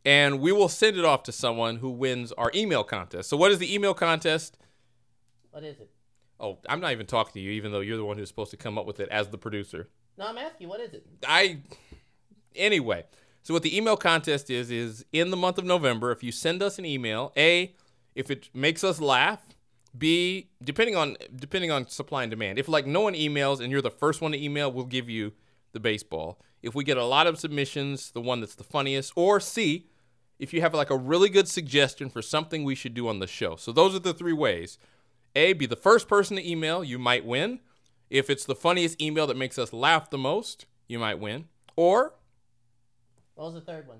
And 0.04 0.40
we 0.40 0.52
will 0.52 0.68
send 0.68 0.98
it 0.98 1.04
off 1.04 1.22
to 1.24 1.32
someone 1.32 1.76
who 1.76 1.90
wins 1.90 2.30
our 2.32 2.50
email 2.54 2.84
contest. 2.84 3.30
So, 3.30 3.36
what 3.36 3.50
is 3.50 3.58
the 3.58 3.74
email 3.74 3.94
contest? 3.94 4.58
What 5.50 5.64
is 5.64 5.78
it? 5.80 5.90
Oh, 6.38 6.58
I'm 6.68 6.80
not 6.80 6.92
even 6.92 7.06
talking 7.06 7.32
to 7.34 7.40
you, 7.40 7.52
even 7.52 7.72
though 7.72 7.80
you're 7.80 7.96
the 7.96 8.04
one 8.04 8.18
who's 8.18 8.28
supposed 8.28 8.50
to 8.50 8.56
come 8.56 8.76
up 8.76 8.86
with 8.86 9.00
it 9.00 9.08
as 9.08 9.28
the 9.28 9.38
producer. 9.38 9.88
No, 10.18 10.26
I'm 10.26 10.38
asking 10.38 10.64
you, 10.64 10.68
what 10.68 10.80
is 10.80 10.92
it? 10.92 11.06
I 11.26 11.60
anyway. 12.54 13.04
So 13.42 13.52
what 13.54 13.62
the 13.62 13.76
email 13.76 13.96
contest 13.96 14.50
is 14.50 14.70
is 14.70 15.04
in 15.12 15.30
the 15.30 15.36
month 15.36 15.58
of 15.58 15.64
November, 15.64 16.10
if 16.12 16.22
you 16.22 16.32
send 16.32 16.62
us 16.62 16.78
an 16.78 16.84
email, 16.84 17.32
A, 17.36 17.74
if 18.14 18.30
it 18.30 18.48
makes 18.54 18.82
us 18.82 19.00
laugh, 19.00 19.40
B, 19.96 20.48
depending 20.62 20.96
on 20.96 21.16
depending 21.34 21.70
on 21.70 21.88
supply 21.88 22.22
and 22.24 22.30
demand. 22.30 22.58
If 22.58 22.68
like 22.68 22.86
no 22.86 23.02
one 23.02 23.14
emails 23.14 23.60
and 23.60 23.70
you're 23.70 23.82
the 23.82 23.90
first 23.90 24.20
one 24.20 24.32
to 24.32 24.42
email, 24.42 24.72
we'll 24.72 24.84
give 24.86 25.08
you 25.08 25.32
the 25.72 25.80
baseball. 25.80 26.40
If 26.62 26.74
we 26.74 26.84
get 26.84 26.96
a 26.96 27.04
lot 27.04 27.26
of 27.26 27.38
submissions, 27.38 28.10
the 28.10 28.20
one 28.20 28.40
that's 28.40 28.54
the 28.54 28.64
funniest, 28.64 29.12
or 29.14 29.38
C, 29.40 29.86
if 30.38 30.52
you 30.52 30.60
have 30.60 30.74
like 30.74 30.90
a 30.90 30.96
really 30.96 31.28
good 31.28 31.48
suggestion 31.48 32.08
for 32.10 32.22
something 32.22 32.64
we 32.64 32.74
should 32.74 32.94
do 32.94 33.08
on 33.08 33.18
the 33.18 33.26
show. 33.26 33.56
So 33.56 33.72
those 33.72 33.94
are 33.94 34.00
the 34.00 34.14
three 34.14 34.32
ways. 34.32 34.78
A, 35.36 35.52
be 35.52 35.66
the 35.66 35.76
first 35.76 36.08
person 36.08 36.36
to 36.36 36.48
email, 36.48 36.84
you 36.84 36.98
might 36.98 37.24
win. 37.24 37.60
If 38.10 38.30
it's 38.30 38.44
the 38.44 38.54
funniest 38.54 39.00
email 39.02 39.26
that 39.26 39.36
makes 39.36 39.58
us 39.58 39.72
laugh 39.72 40.10
the 40.10 40.18
most, 40.18 40.66
you 40.86 40.98
might 40.98 41.18
win. 41.18 41.46
Or 41.76 42.14
What 43.34 43.46
was 43.46 43.54
the 43.54 43.60
third 43.60 43.88
one? 43.88 43.98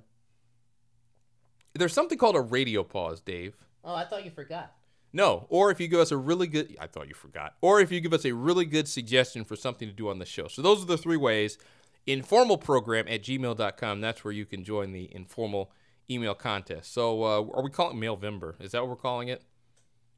there's 1.75 1.93
something 1.93 2.19
called 2.19 2.37
a 2.37 2.41
radio 2.41 2.85
pause, 2.85 3.21
Dave. 3.21 3.57
Oh, 3.83 3.95
I 3.95 4.05
thought 4.05 4.25
you 4.25 4.31
forgot. 4.31 4.73
No, 5.13 5.47
or 5.49 5.71
if 5.71 5.81
you 5.81 5.89
give 5.89 6.01
us 6.01 6.11
a 6.13 6.17
really 6.17 6.47
good, 6.47 6.77
I 6.81 6.87
thought 6.87 7.09
you 7.09 7.15
forgot, 7.15 7.55
or 7.61 7.81
if 7.81 7.91
you 7.93 8.01
give 8.01 8.13
us 8.13 8.25
a 8.25 8.33
really 8.33 8.65
good 8.65 8.89
suggestion 8.89 9.45
for 9.45 9.55
something 9.57 9.89
to 9.89 9.95
do 9.95 10.09
on 10.09 10.19
the 10.19 10.25
show. 10.25 10.49
So 10.49 10.63
those 10.63 10.83
are 10.83 10.87
the 10.87 10.99
three 10.99 11.17
ways. 11.17 11.59
Informal 12.07 12.59
program 12.59 13.07
at 13.09 13.23
gmail.com. 13.23 14.01
That's 14.01 14.25
where 14.25 14.33
you 14.33 14.45
can 14.45 14.63
join 14.65 14.93
the 14.93 15.09
informal 15.15 15.73
email 16.11 16.35
contest. 16.35 16.93
So 16.93 17.23
uh, 17.25 17.41
are 17.55 17.63
we 17.63 17.71
calling 17.71 17.97
it 17.97 18.07
Mailvember? 18.07 18.61
Is 18.61 18.73
that 18.73 18.83
what 18.83 18.91
we're 18.91 18.97
calling 18.97 19.29
it? 19.29 19.43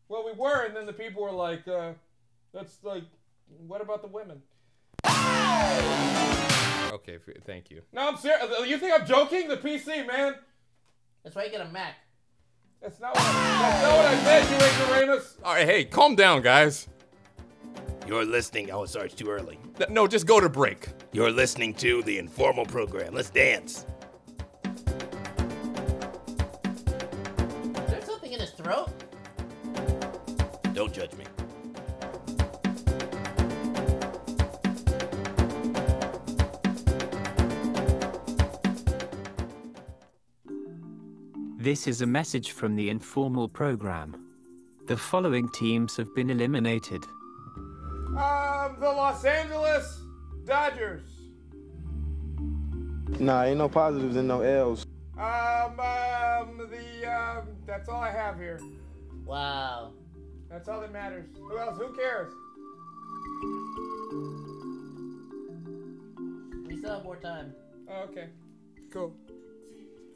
Well, 0.09 0.25
we 0.25 0.33
were, 0.33 0.65
and 0.65 0.77
then 0.77 0.87
the 0.87 0.93
people 0.93 1.23
were 1.23 1.33
like, 1.33 1.67
uh, 1.67 1.93
that's 2.55 2.83
like, 2.85 3.05
what 3.67 3.81
about 3.81 4.03
the 4.03 4.09
women? 4.09 4.43
Okay, 6.93 7.19
thank 7.45 7.71
you. 7.71 7.83
No, 7.93 8.09
I'm 8.09 8.17
serious. 8.17 8.49
You 8.67 8.79
think 8.79 8.99
I'm 8.99 9.07
joking? 9.07 9.49
The 9.49 9.57
PC, 9.57 10.07
man. 10.07 10.35
That's 11.23 11.35
why 11.35 11.45
you 11.45 11.51
get 11.51 11.61
a 11.61 11.69
Mac. 11.69 11.97
That's 12.81 13.01
not 13.01 13.15
what 13.15 13.25
I, 13.25 13.33
that's 13.61 13.83
not 13.83 13.97
what 13.97 14.07
I 14.07 14.17
said, 14.23 14.51
you 14.51 14.57
ignoramus. 14.67 15.39
All 15.45 15.55
right, 15.55 15.67
hey, 15.67 15.85
calm 15.85 16.15
down, 16.15 16.43
guys. 16.43 16.89
You're 18.07 18.25
listening. 18.25 18.71
Oh, 18.71 18.85
sorry, 18.87 19.07
it's 19.07 19.15
too 19.15 19.29
early. 19.29 19.59
No, 19.91 20.07
just 20.07 20.27
go 20.27 20.39
to 20.41 20.49
break. 20.49 20.89
You're 21.13 21.33
listening 21.33 21.75
to 21.75 22.03
the 22.05 22.19
informal 22.19 22.65
program. 22.65 23.15
Let's 23.15 23.31
dance. 23.31 23.87
Something 28.67 28.85
throat? 28.85 28.89
Don't 30.75 30.93
judge 30.93 31.13
me. 31.15 31.25
This 41.59 41.87
is 41.89 42.03
a 42.03 42.07
message 42.07 42.53
from 42.53 42.77
the 42.77 42.91
informal 42.91 43.49
program. 43.49 44.15
The 44.87 44.97
following 44.97 45.49
teams 45.49 45.97
have 45.97 46.15
been 46.15 46.31
eliminated. 46.31 47.03
Um, 48.17 48.77
the 48.79 48.87
Los 48.87 49.25
Angeles 49.25 50.01
Dodgers. 50.45 51.09
Nah, 53.19 53.43
ain't 53.45 53.59
no 53.59 53.69
positives 53.69 54.15
and 54.15 54.29
no 54.29 54.43
L's. 54.43 54.87
That's 57.77 57.91
all 57.91 58.01
I 58.01 58.11
have 58.11 58.39
here. 58.39 58.59
Wow. 59.27 59.93
That's 60.49 60.67
all 60.67 60.81
that 60.81 60.93
matters. 60.93 61.27
Who 61.39 61.59
else? 61.59 61.77
Who 61.77 61.95
cares? 61.95 62.33
We 66.67 66.79
still 66.79 66.95
have 66.95 67.05
more 67.05 67.17
time. 67.17 67.53
Oh, 67.91 68.05
okay, 68.05 68.29
cool. 68.91 69.15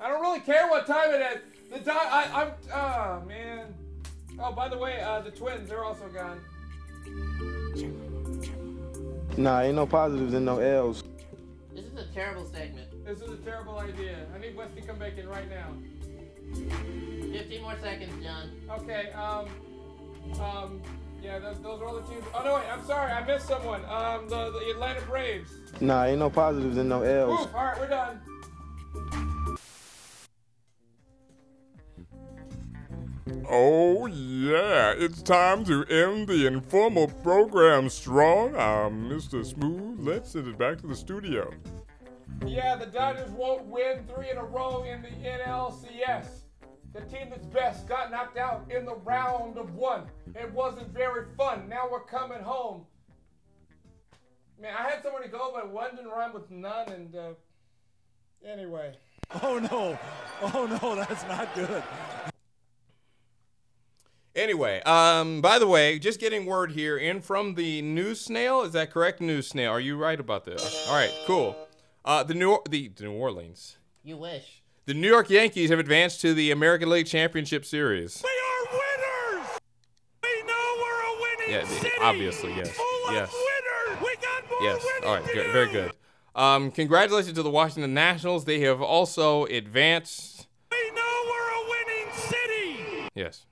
I 0.00 0.08
don't 0.08 0.22
really 0.22 0.40
care 0.40 0.68
what 0.68 0.86
time 0.86 1.10
it 1.10 1.20
is. 1.20 1.40
The 1.70 1.84
Do- 1.84 1.90
I, 1.90 2.30
I'm. 2.32 2.52
Oh 2.72 3.26
man. 3.26 3.74
Oh, 4.38 4.52
by 4.52 4.68
the 4.68 4.78
way, 4.78 5.02
uh, 5.02 5.20
the 5.20 5.30
Twins 5.30 5.68
they're 5.68 5.84
also 5.84 6.08
gone. 6.08 6.40
Nah, 9.36 9.60
ain't 9.60 9.76
no 9.76 9.86
positives 9.86 10.32
and 10.32 10.46
no 10.46 10.58
L's. 10.60 11.04
This 11.74 11.84
is 11.84 11.98
a 11.98 12.06
terrible 12.14 12.46
segment. 12.46 13.04
This 13.04 13.20
is 13.20 13.30
a 13.30 13.36
terrible 13.36 13.78
idea. 13.78 14.16
I 14.34 14.38
need 14.38 14.56
Westy 14.56 14.80
to 14.80 14.86
come 14.86 14.98
back 14.98 15.18
in 15.18 15.28
right 15.28 15.48
now. 15.50 15.74
15 17.32 17.62
more 17.62 17.76
seconds, 17.80 18.24
John. 18.24 18.50
Okay, 18.80 19.10
um, 19.10 19.46
um, 20.40 20.82
yeah, 21.22 21.38
those, 21.38 21.60
those 21.60 21.80
are 21.80 21.86
all 21.86 21.94
the 21.94 22.02
teams. 22.02 22.24
Oh 22.34 22.42
no, 22.42 22.54
wait, 22.54 22.64
I'm 22.72 22.84
sorry, 22.84 23.12
I 23.12 23.24
missed 23.24 23.46
someone. 23.46 23.84
Um, 23.86 24.28
the, 24.28 24.50
the 24.50 24.70
Atlanta 24.70 25.00
Braves. 25.02 25.52
Nah, 25.80 26.04
ain't 26.04 26.18
no 26.18 26.30
positives 26.30 26.76
and 26.76 26.88
no 26.88 27.02
L's. 27.02 27.40
Oof, 27.40 27.54
all 27.54 27.64
right, 27.64 27.78
we're 27.78 27.88
done. 27.88 28.20
Oh, 33.52 34.06
yeah, 34.06 34.94
it's 34.96 35.22
time 35.22 35.64
to 35.64 35.84
end 35.86 36.28
the 36.28 36.46
informal 36.46 37.08
program 37.08 37.88
strong. 37.88 38.54
I'm 38.54 39.08
Mr. 39.10 39.44
Smooth. 39.44 39.98
Let's 40.00 40.32
send 40.32 40.46
it 40.46 40.56
back 40.56 40.80
to 40.80 40.86
the 40.86 40.94
studio. 40.94 41.52
Yeah, 42.46 42.76
the 42.76 42.86
Dodgers 42.86 43.30
won't 43.30 43.66
win 43.66 44.04
three 44.14 44.30
in 44.30 44.38
a 44.38 44.44
row 44.44 44.84
in 44.84 45.02
the 45.02 45.08
NLCS. 45.08 46.39
The 46.92 47.00
team 47.02 47.28
that's 47.30 47.46
best 47.46 47.88
got 47.88 48.10
knocked 48.10 48.36
out 48.36 48.66
in 48.70 48.84
the 48.84 48.96
round 48.96 49.58
of 49.58 49.74
one. 49.74 50.06
It 50.34 50.52
wasn't 50.52 50.88
very 50.92 51.26
fun. 51.36 51.68
Now 51.68 51.88
we're 51.90 52.04
coming 52.04 52.40
home. 52.42 52.84
Man, 54.60 54.74
I 54.76 54.90
had 54.90 55.02
somewhere 55.02 55.22
to 55.22 55.28
go, 55.28 55.52
but 55.54 55.70
one 55.70 55.94
didn't 55.96 56.10
rhyme 56.10 56.34
with 56.34 56.50
none, 56.50 56.88
and 56.90 57.14
uh, 57.16 57.30
anyway. 58.46 58.94
Oh 59.44 59.60
no. 59.60 59.96
Oh 60.42 60.66
no, 60.82 60.96
that's 60.96 61.22
not 61.28 61.54
good. 61.54 61.84
Anyway, 64.34 64.80
um, 64.82 65.40
by 65.40 65.60
the 65.60 65.68
way, 65.68 66.00
just 66.00 66.18
getting 66.18 66.46
word 66.46 66.72
here 66.72 66.98
in 66.98 67.20
from 67.20 67.54
the 67.54 67.80
news 67.82 68.20
snail. 68.20 68.62
Is 68.62 68.72
that 68.72 68.90
correct, 68.90 69.20
news 69.20 69.46
snail? 69.46 69.70
Are 69.70 69.78
you 69.78 69.96
right 69.96 70.18
about 70.18 70.44
this? 70.44 70.86
All 70.88 70.94
right, 70.96 71.12
cool. 71.26 71.56
Uh, 72.04 72.24
the 72.24 72.34
New 72.34 72.58
the, 72.68 72.88
the 72.88 73.04
New 73.04 73.12
Orleans, 73.12 73.76
You 74.02 74.16
wish. 74.16 74.59
The 74.86 74.94
New 74.94 75.08
York 75.08 75.30
Yankees 75.30 75.70
have 75.70 75.78
advanced 75.78 76.20
to 76.22 76.34
the 76.34 76.50
American 76.50 76.88
League 76.90 77.06
Championship 77.06 77.64
Series. 77.64 78.22
We 78.24 78.30
are 78.30 78.72
winners. 78.72 79.58
We 80.22 80.42
know 80.42 80.74
we're 80.78 81.02
a 81.02 81.22
winning 81.22 81.54
Yeah, 81.60 81.64
city. 81.80 81.90
obviously, 82.00 82.54
yes, 82.54 82.70
Full 82.70 83.12
yes. 83.12 83.28
of 83.28 83.34
winners. 83.34 84.02
We 84.02 84.16
got 84.16 84.50
more 84.50 84.62
Yes. 84.62 84.86
All 85.04 85.14
right. 85.14 85.24
Good. 85.32 85.52
Very 85.52 85.70
good. 85.72 85.92
Um, 86.34 86.70
congratulations 86.70 87.34
to 87.34 87.42
the 87.42 87.50
Washington 87.50 87.92
Nationals. 87.94 88.44
They 88.44 88.60
have 88.60 88.80
also 88.80 89.44
advanced. 89.46 90.46
We 90.70 90.90
know 90.92 91.22
we're 91.26 91.50
a 91.50 91.68
winning 91.68 92.12
city. 92.14 93.08
Yes. 93.14 93.46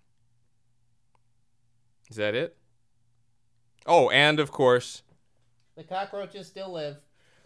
Is 2.11 2.17
that 2.17 2.35
it? 2.35 2.57
Oh, 3.87 4.11
and 4.11 4.39
of 4.41 4.51
course, 4.51 5.03
The 5.77 5.85
cockroaches 5.85 6.47
still 6.47 6.73
live. 6.73 6.97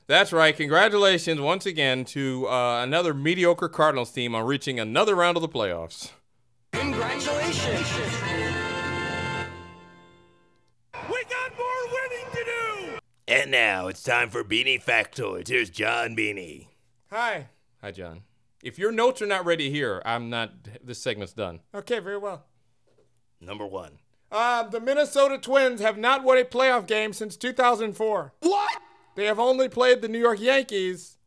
That's 0.07 0.33
right. 0.33 0.57
Congratulations 0.57 1.41
once 1.41 1.67
again 1.67 2.05
to 2.07 2.49
uh, 2.49 2.83
another 2.83 3.15
mediocre 3.15 3.69
Cardinals 3.69 4.11
team 4.11 4.35
on 4.35 4.45
reaching 4.45 4.81
another 4.81 5.15
round 5.15 5.37
of 5.37 5.43
the 5.43 5.49
playoffs. 5.49 6.11
Congratulations. 6.73 7.93
We 11.09 11.25
got 11.25 11.53
more 11.59 11.87
winning 11.93 12.27
to 12.33 12.45
do. 12.45 12.99
And 13.29 13.51
now 13.51 13.89
it's 13.89 14.03
time 14.03 14.31
for 14.31 14.43
Beanie 14.45 14.83
Factoids. 14.83 15.49
Here's 15.49 15.71
John 15.71 16.17
Beanie. 16.17 16.69
Hi. 17.11 17.49
Hi, 17.81 17.91
John. 17.91 18.23
If 18.63 18.79
your 18.79 18.93
notes 18.93 19.21
are 19.21 19.27
not 19.27 19.45
ready 19.45 19.71
here, 19.71 20.01
I'm 20.05 20.31
not. 20.31 20.53
This 20.85 21.03
segment's 21.03 21.33
done. 21.33 21.61
Okay, 21.75 21.99
very 21.99 22.19
well. 22.19 22.45
Number 23.41 23.67
one. 23.67 23.99
Uh, 24.31 24.63
the 24.63 24.81
Minnesota 24.81 25.37
Twins 25.37 25.81
have 25.83 25.99
not 25.99 26.25
won 26.25 26.39
a 26.39 26.45
playoff 26.45 26.87
game 26.87 27.13
since 27.13 27.37
2004. 27.37 28.33
What? 28.41 28.72
They 29.15 29.27
have 29.27 29.39
only 29.39 29.69
played 29.69 30.01
the 30.01 30.09
New 30.09 30.19
York 30.19 30.41
Yankees 30.41 31.19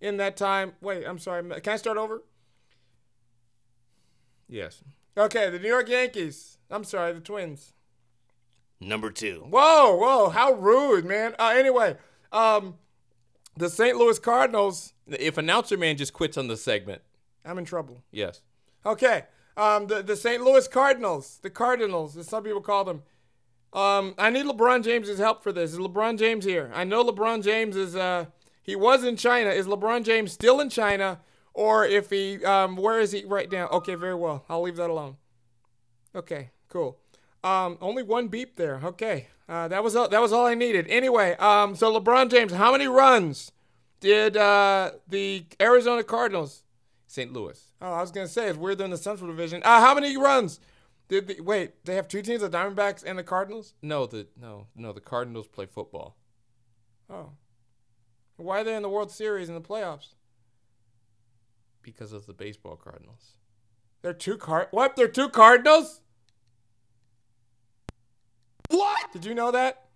in 0.00 0.16
that 0.16 0.36
time. 0.36 0.72
Wait, 0.80 1.04
I'm 1.06 1.18
sorry. 1.18 1.42
Can 1.60 1.72
I 1.72 1.76
start 1.76 1.98
over? 1.98 2.22
Yes. 4.48 4.82
Okay, 5.16 5.50
the 5.50 5.58
New 5.58 5.68
York 5.68 5.88
Yankees. 5.88 6.58
I'm 6.70 6.84
sorry, 6.84 7.12
the 7.12 7.20
Twins. 7.20 7.74
Number 8.80 9.10
two. 9.10 9.46
Whoa, 9.48 9.94
whoa, 9.96 10.30
how 10.30 10.54
rude, 10.54 11.04
man. 11.04 11.34
Uh, 11.38 11.54
anyway, 11.54 11.96
um, 12.32 12.74
the 13.56 13.68
St. 13.68 13.96
Louis 13.96 14.18
Cardinals. 14.18 14.94
If 15.06 15.38
announcer 15.38 15.76
man 15.76 15.96
just 15.96 16.12
quits 16.12 16.36
on 16.36 16.48
the 16.48 16.56
segment, 16.56 17.02
I'm 17.44 17.58
in 17.58 17.64
trouble. 17.64 18.02
Yes. 18.10 18.40
Okay. 18.84 19.24
Um, 19.56 19.86
the, 19.86 20.02
the 20.02 20.16
St. 20.16 20.42
Louis 20.42 20.66
Cardinals, 20.66 21.38
the 21.42 21.50
Cardinals, 21.50 22.16
as 22.16 22.26
some 22.26 22.42
people 22.42 22.62
call 22.62 22.84
them. 22.84 23.02
Um, 23.72 24.14
I 24.18 24.30
need 24.30 24.44
LeBron 24.44 24.84
James's 24.84 25.18
help 25.18 25.42
for 25.42 25.52
this. 25.52 25.72
Is 25.72 25.78
LeBron 25.78 26.18
James 26.18 26.44
here? 26.44 26.70
I 26.74 26.84
know 26.84 27.04
LeBron 27.04 27.42
James 27.42 27.76
is, 27.76 27.96
uh, 27.96 28.26
he 28.62 28.76
was 28.76 29.02
in 29.02 29.16
China. 29.16 29.50
Is 29.50 29.66
LeBron 29.66 30.04
James 30.04 30.32
still 30.32 30.60
in 30.60 30.68
China? 30.68 31.20
Or 31.54 31.84
if 31.84 32.10
he, 32.10 32.44
um, 32.44 32.76
where 32.76 33.00
is 33.00 33.12
he 33.12 33.24
right 33.24 33.50
now? 33.50 33.68
Okay, 33.68 33.94
very 33.94 34.14
well. 34.14 34.44
I'll 34.48 34.62
leave 34.62 34.76
that 34.76 34.90
alone. 34.90 35.16
Okay, 36.14 36.50
cool. 36.68 36.98
Um, 37.44 37.78
only 37.80 38.02
one 38.02 38.28
beep 38.28 38.56
there. 38.56 38.80
Okay, 38.84 39.28
uh, 39.48 39.68
that 39.68 39.82
was 39.82 39.96
all, 39.96 40.08
that 40.08 40.20
was 40.20 40.32
all 40.32 40.46
I 40.46 40.54
needed. 40.54 40.86
Anyway, 40.88 41.34
um, 41.36 41.74
so 41.74 41.98
LeBron 41.98 42.30
James, 42.30 42.52
how 42.52 42.72
many 42.72 42.86
runs 42.86 43.52
did 44.00 44.36
uh, 44.36 44.92
the 45.08 45.46
Arizona 45.60 46.02
Cardinals? 46.02 46.62
St. 47.06 47.30
Louis. 47.30 47.60
Oh, 47.82 47.92
I 47.92 48.00
was 48.00 48.10
gonna 48.10 48.26
say 48.26 48.48
it's 48.48 48.56
weird 48.56 48.78
they're 48.78 48.86
in 48.86 48.90
the 48.90 48.96
Central 48.96 49.28
Division. 49.28 49.62
Uh, 49.64 49.80
how 49.80 49.94
many 49.94 50.16
runs 50.16 50.60
did 51.12 51.26
the 51.26 51.40
wait? 51.42 51.84
They 51.84 51.94
have 51.96 52.08
two 52.08 52.22
teams, 52.22 52.40
the 52.40 52.48
Diamondbacks 52.48 53.04
and 53.06 53.18
the 53.18 53.22
Cardinals. 53.22 53.74
No, 53.82 54.06
the 54.06 54.26
no 54.40 54.68
no 54.74 54.94
the 54.94 55.00
Cardinals 55.00 55.46
play 55.46 55.66
football. 55.66 56.16
Oh, 57.10 57.32
why 58.36 58.60
are 58.60 58.64
they 58.64 58.74
in 58.74 58.80
the 58.80 58.88
World 58.88 59.10
Series 59.10 59.50
in 59.50 59.54
the 59.54 59.60
playoffs? 59.60 60.14
Because 61.82 62.14
of 62.14 62.24
the 62.24 62.32
baseball 62.32 62.76
Cardinals. 62.76 63.34
They're 64.00 64.14
two 64.14 64.38
card. 64.38 64.68
What? 64.70 64.96
They're 64.96 65.06
two 65.06 65.28
Cardinals. 65.28 66.00
What? 68.70 69.12
Did 69.12 69.26
you 69.26 69.34
know 69.34 69.50
that? 69.50 69.88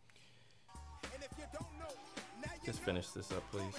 Just 2.67 2.81
finish 2.81 3.09
this 3.09 3.33
up, 3.33 3.43
please. 3.51 3.75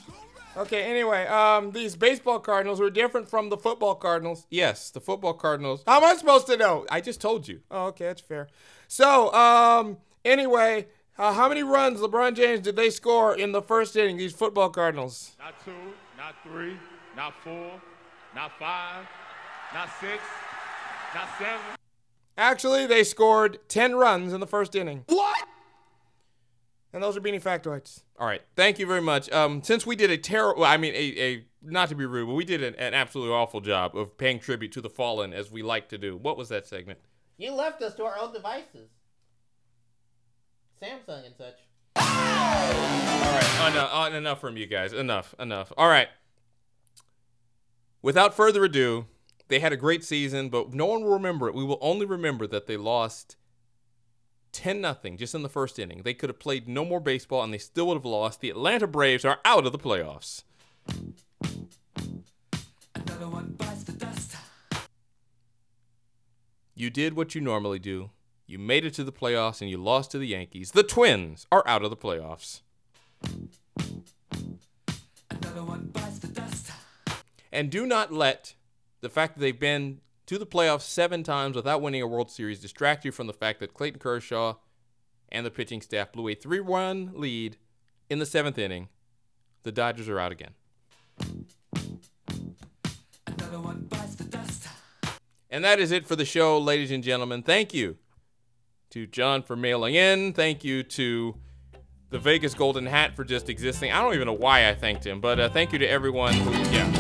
Okay, 0.58 0.84
anyway, 0.86 1.28
um, 1.28 1.72
these 1.72 1.96
baseball 1.96 2.40
Cardinals 2.40 2.80
were 2.80 2.90
different 2.90 3.30
from 3.30 3.50
the 3.50 3.58
football 3.58 3.94
Cardinals. 3.94 4.48
Yes, 4.50 4.90
the 4.90 5.00
football 5.00 5.34
Cardinals. 5.34 5.84
How 5.86 5.98
am 5.98 6.04
I 6.04 6.16
supposed 6.16 6.48
to 6.48 6.58
know? 6.58 6.84
I 6.90 7.00
just 7.00 7.22
told 7.22 7.48
you. 7.48 7.62
Oh, 7.70 7.86
okay, 7.88 8.06
that's 8.06 8.22
fair. 8.22 8.48
So, 8.88 9.32
um, 9.34 9.98
anyway, 10.26 10.88
uh, 11.16 11.34
how 11.34 11.48
many 11.48 11.62
runs 11.62 12.00
LeBron 12.00 12.36
James 12.36 12.62
did 12.62 12.76
they 12.76 12.90
score 12.90 13.38
in 13.38 13.52
the 13.52 13.62
first 13.62 13.96
inning? 13.96 14.18
These 14.18 14.34
football 14.34 14.72
Cardinals. 14.72 15.36
Not 15.38 15.64
two, 15.64 15.72
not 16.18 16.34
three, 16.42 16.76
not 17.16 17.36
four, 17.44 17.80
not 18.34 18.52
five, 18.58 19.06
not 19.76 19.90
six, 20.00 20.24
not 21.14 21.30
seven. 21.38 21.78
Actually, 22.36 22.88
they 22.88 23.04
scored 23.04 23.60
10 23.68 23.96
runs 23.96 24.34
in 24.34 24.40
the 24.40 24.48
first 24.48 24.76
inning. 24.76 25.04
What? 25.08 25.27
And 26.94 27.04
those 27.04 27.18
are 27.18 27.22
Beanie 27.22 27.42
Factoids. 27.42 28.04
All 28.18 28.26
right. 28.26 28.42
Thank 28.56 28.80
you 28.80 28.88
very 28.88 29.02
much. 29.02 29.30
Um, 29.32 29.62
since 29.62 29.86
we 29.86 29.96
did 29.96 30.10
a 30.10 30.18
terrible, 30.18 30.64
I 30.64 30.78
mean, 30.78 30.94
a, 30.96 31.22
a, 31.22 31.46
not 31.62 31.90
to 31.90 31.96
be 31.96 32.06
rude, 32.06 32.28
but 32.28 32.34
we 32.34 32.46
did 32.46 32.64
an, 32.64 32.76
an 32.76 32.94
absolutely 32.94 33.34
awful 33.34 33.62
job 33.62 33.96
of 33.96 34.18
paying 34.18 34.40
tribute 34.40 34.72
to 34.74 34.82
the 34.82 34.90
fallen 34.90 35.34
as 35.34 35.52
we 35.52 35.62
like 35.62 35.90
to 35.90 35.98
do. 35.98 36.16
What 36.18 36.38
was 36.38 36.50
that 36.50 36.66
segment? 36.66 37.00
You 37.38 37.54
left 37.54 37.82
us 37.82 37.94
to 37.96 38.06
our 38.06 38.18
own 38.20 38.34
devices. 38.34 38.90
Samsung 40.82 41.26
and 41.26 41.36
such. 41.38 41.56
All 41.98 42.04
right. 42.04 43.72
Enough, 43.72 44.14
enough 44.14 44.42
from 44.42 44.58
you 44.58 44.66
guys. 44.66 44.94
Enough. 44.94 45.36
Enough. 45.40 45.74
All 45.78 45.90
right. 45.90 46.08
Without 48.02 48.34
further 48.34 48.64
ado, 48.64 49.06
they 49.50 49.60
had 49.60 49.74
a 49.74 49.78
great 49.78 50.04
season, 50.04 50.50
but 50.50 50.74
no 50.74 50.86
one 50.86 51.04
will 51.04 51.14
remember 51.14 51.48
it. 51.48 51.56
We 51.56 51.64
will 51.64 51.80
only 51.82 52.06
remember 52.06 52.48
that 52.48 52.68
they 52.68 52.78
lost 52.78 53.36
10 54.58 54.82
nothing 54.82 55.18
just 55.18 55.36
in 55.36 55.44
the 55.44 55.50
first 55.50 55.78
inning. 55.78 56.02
They 56.04 56.16
could 56.16 56.32
have 56.32 56.40
played 56.40 56.68
no 56.68 56.84
more 56.84 57.00
baseball 57.00 57.44
and 57.44 57.54
they 57.54 57.60
still 57.60 57.86
would 57.88 57.98
have 57.98 58.06
lost. 58.06 58.42
The 58.42 58.50
Atlanta 58.50 58.88
Braves 58.88 59.24
are 59.24 59.38
out 59.46 59.68
of 59.68 59.72
the 59.72 59.78
playoffs. 59.78 60.42
You 66.74 66.90
did 66.90 67.16
what 67.16 67.36
you 67.36 67.42
normally 67.42 67.78
do. 67.78 68.10
You 68.48 68.58
made 68.58 68.84
it 68.84 68.96
to 68.96 69.04
the 69.04 69.12
playoffs 69.12 69.62
and 69.62 69.70
you 69.70 69.78
lost 69.78 70.10
to 70.12 70.18
the 70.18 70.28
Yankees. 70.28 70.72
The 70.72 70.82
Twins 70.82 71.46
are 71.52 71.64
out 71.68 71.84
of 71.84 71.92
the 71.92 71.96
playoffs. 71.96 72.62
And 77.52 77.70
do 77.70 77.86
not 77.86 78.12
let 78.12 78.56
the 79.02 79.10
fact 79.10 79.36
that 79.36 79.42
they've 79.42 79.60
been 79.60 80.00
to 80.28 80.38
the 80.38 80.46
playoffs 80.46 80.82
seven 80.82 81.24
times 81.24 81.56
without 81.56 81.82
winning 81.82 82.02
a 82.02 82.08
World 82.08 82.30
Series 82.30 82.60
distract 82.60 83.06
you 83.06 83.12
from 83.12 83.28
the 83.28 83.34
fact 83.34 83.60
that 83.62 83.74
Clayton 83.74 84.00
Kershaw 84.00 84.56
and 85.30 85.46
the 85.46 85.52
pitching 85.52 85.82
staff 85.82 86.12
blew 86.12 86.28
a 86.28 86.36
3 86.36 86.60
1 86.60 87.14
lead 87.16 87.58
in 88.10 88.20
the 88.20 88.26
seventh 88.26 88.58
inning. 88.58 88.90
The 89.64 89.72
Dodgers 89.72 90.08
are 90.08 90.20
out 90.20 90.32
again. 90.32 90.52
And 95.50 95.64
that 95.64 95.80
is 95.80 95.92
it 95.92 96.06
for 96.06 96.16
the 96.16 96.26
show, 96.26 96.60
ladies 96.60 96.92
and 96.92 97.04
gentlemen. 97.04 97.42
Thank 97.42 97.74
you 97.74 97.98
to 98.90 99.08
John 99.08 99.44
for 99.44 99.56
mailing 99.56 99.96
in. 99.96 100.34
Thank 100.34 100.64
you 100.64 100.84
to 100.84 101.36
the 102.10 102.20
Vegas 102.20 102.54
Golden 102.54 102.86
Hat 102.86 103.16
for 103.16 103.24
just 103.24 103.50
existing. 103.50 103.92
I 103.92 104.02
don't 104.02 104.14
even 104.14 104.28
know 104.28 104.34
why 104.34 104.70
I 104.70 104.76
thanked 104.76 105.06
him, 105.06 105.22
but 105.22 105.40
uh, 105.40 105.50
thank 105.50 105.72
you 105.72 105.80
to 105.80 105.88
everyone 105.88 106.34
who, 106.34 106.52
yeah, 106.74 106.97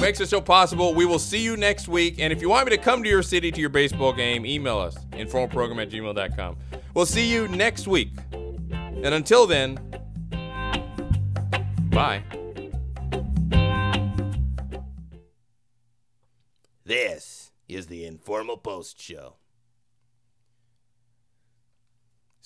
makes 0.00 0.18
the 0.18 0.26
show 0.26 0.40
possible. 0.40 0.94
We 0.94 1.04
will 1.04 1.18
see 1.18 1.42
you 1.42 1.56
next 1.56 1.88
week. 1.88 2.18
And 2.18 2.32
if 2.32 2.42
you 2.42 2.48
want 2.48 2.66
me 2.66 2.76
to 2.76 2.82
come 2.82 3.02
to 3.02 3.08
your 3.08 3.22
city 3.22 3.50
to 3.50 3.60
your 3.60 3.70
baseball 3.70 4.12
game, 4.12 4.44
email 4.44 4.78
us, 4.78 4.96
informalprogram 5.12 5.82
at 5.82 5.90
gmail.com. 5.90 6.56
We'll 6.94 7.06
see 7.06 7.30
you 7.30 7.48
next 7.48 7.86
week. 7.86 8.10
And 8.32 9.06
until 9.06 9.46
then, 9.46 9.78
bye. 11.90 12.22
This 16.84 17.50
is 17.68 17.86
the 17.86 18.04
Informal 18.06 18.56
Post 18.56 19.00
Show. 19.00 19.34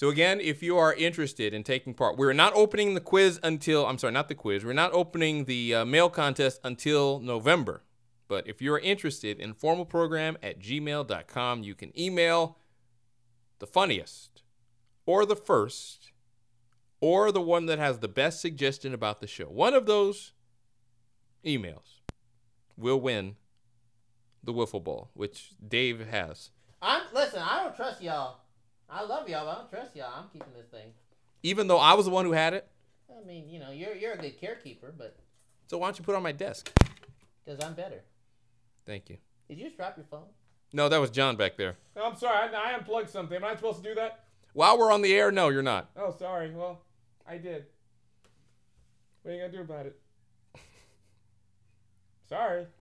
So 0.00 0.08
again, 0.08 0.40
if 0.40 0.62
you 0.62 0.78
are 0.78 0.94
interested 0.94 1.52
in 1.52 1.62
taking 1.62 1.92
part, 1.92 2.16
we're 2.16 2.32
not 2.32 2.54
opening 2.54 2.94
the 2.94 3.02
quiz 3.02 3.38
until 3.42 3.84
I'm 3.84 3.98
sorry, 3.98 4.14
not 4.14 4.28
the 4.28 4.34
quiz. 4.34 4.64
We're 4.64 4.72
not 4.72 4.94
opening 4.94 5.44
the 5.44 5.74
uh, 5.74 5.84
mail 5.84 6.08
contest 6.08 6.58
until 6.64 7.20
November. 7.20 7.82
But 8.26 8.48
if 8.48 8.62
you're 8.62 8.78
interested 8.78 9.38
in 9.38 9.52
formalprogram 9.52 10.36
at 10.42 10.58
gmail.com, 10.58 11.62
you 11.64 11.74
can 11.74 12.00
email 12.00 12.56
the 13.58 13.66
funniest 13.66 14.42
or 15.04 15.26
the 15.26 15.36
first 15.36 16.12
or 17.02 17.30
the 17.30 17.42
one 17.42 17.66
that 17.66 17.78
has 17.78 17.98
the 17.98 18.08
best 18.08 18.40
suggestion 18.40 18.94
about 18.94 19.20
the 19.20 19.26
show. 19.26 19.50
One 19.50 19.74
of 19.74 19.84
those 19.84 20.32
emails 21.44 22.00
will 22.74 23.02
win 23.02 23.36
the 24.42 24.54
wiffle 24.54 24.82
ball, 24.82 25.10
which 25.12 25.50
Dave 25.68 26.08
has. 26.08 26.48
I'm 26.80 27.02
listen. 27.12 27.42
I 27.42 27.64
don't 27.64 27.76
trust 27.76 28.00
y'all. 28.00 28.38
I 28.90 29.04
love 29.04 29.28
y'all, 29.28 29.44
but 29.46 29.50
I 29.52 29.54
don't 29.60 29.70
trust 29.70 29.94
y'all. 29.96 30.12
I'm 30.16 30.28
keeping 30.32 30.52
this 30.56 30.66
thing. 30.66 30.92
Even 31.42 31.66
though 31.68 31.78
I 31.78 31.94
was 31.94 32.06
the 32.06 32.10
one 32.10 32.24
who 32.24 32.32
had 32.32 32.54
it. 32.54 32.68
I 33.10 33.24
mean, 33.26 33.48
you 33.48 33.60
know, 33.60 33.70
you're 33.70 33.94
you're 33.94 34.12
a 34.12 34.18
good 34.18 34.38
carekeeper, 34.40 34.92
but 34.96 35.16
So 35.68 35.78
why 35.78 35.86
don't 35.86 35.98
you 35.98 36.04
put 36.04 36.12
it 36.12 36.16
on 36.16 36.22
my 36.22 36.32
desk? 36.32 36.70
because 37.44 37.64
I'm 37.64 37.74
better. 37.74 38.02
Thank 38.86 39.08
you. 39.08 39.16
Did 39.48 39.58
you 39.58 39.64
just 39.64 39.76
drop 39.76 39.96
your 39.96 40.06
phone? 40.10 40.26
No, 40.72 40.88
that 40.88 40.98
was 41.00 41.10
John 41.10 41.36
back 41.36 41.56
there. 41.56 41.76
I'm 41.96 42.16
sorry, 42.16 42.48
I, 42.54 42.70
I 42.70 42.74
unplugged 42.74 43.10
something. 43.10 43.36
Am 43.36 43.44
I 43.44 43.56
supposed 43.56 43.82
to 43.82 43.88
do 43.88 43.94
that? 43.96 44.24
While 44.52 44.78
we're 44.78 44.92
on 44.92 45.02
the 45.02 45.12
air, 45.14 45.30
no, 45.32 45.48
you're 45.48 45.62
not. 45.62 45.90
Oh, 45.96 46.14
sorry. 46.16 46.50
Well, 46.50 46.80
I 47.26 47.38
did. 47.38 47.66
What 49.22 49.32
are 49.32 49.34
you 49.34 49.40
gonna 49.40 49.52
do 49.52 49.60
about 49.60 49.86
it? 49.86 49.98
sorry. 52.28 52.66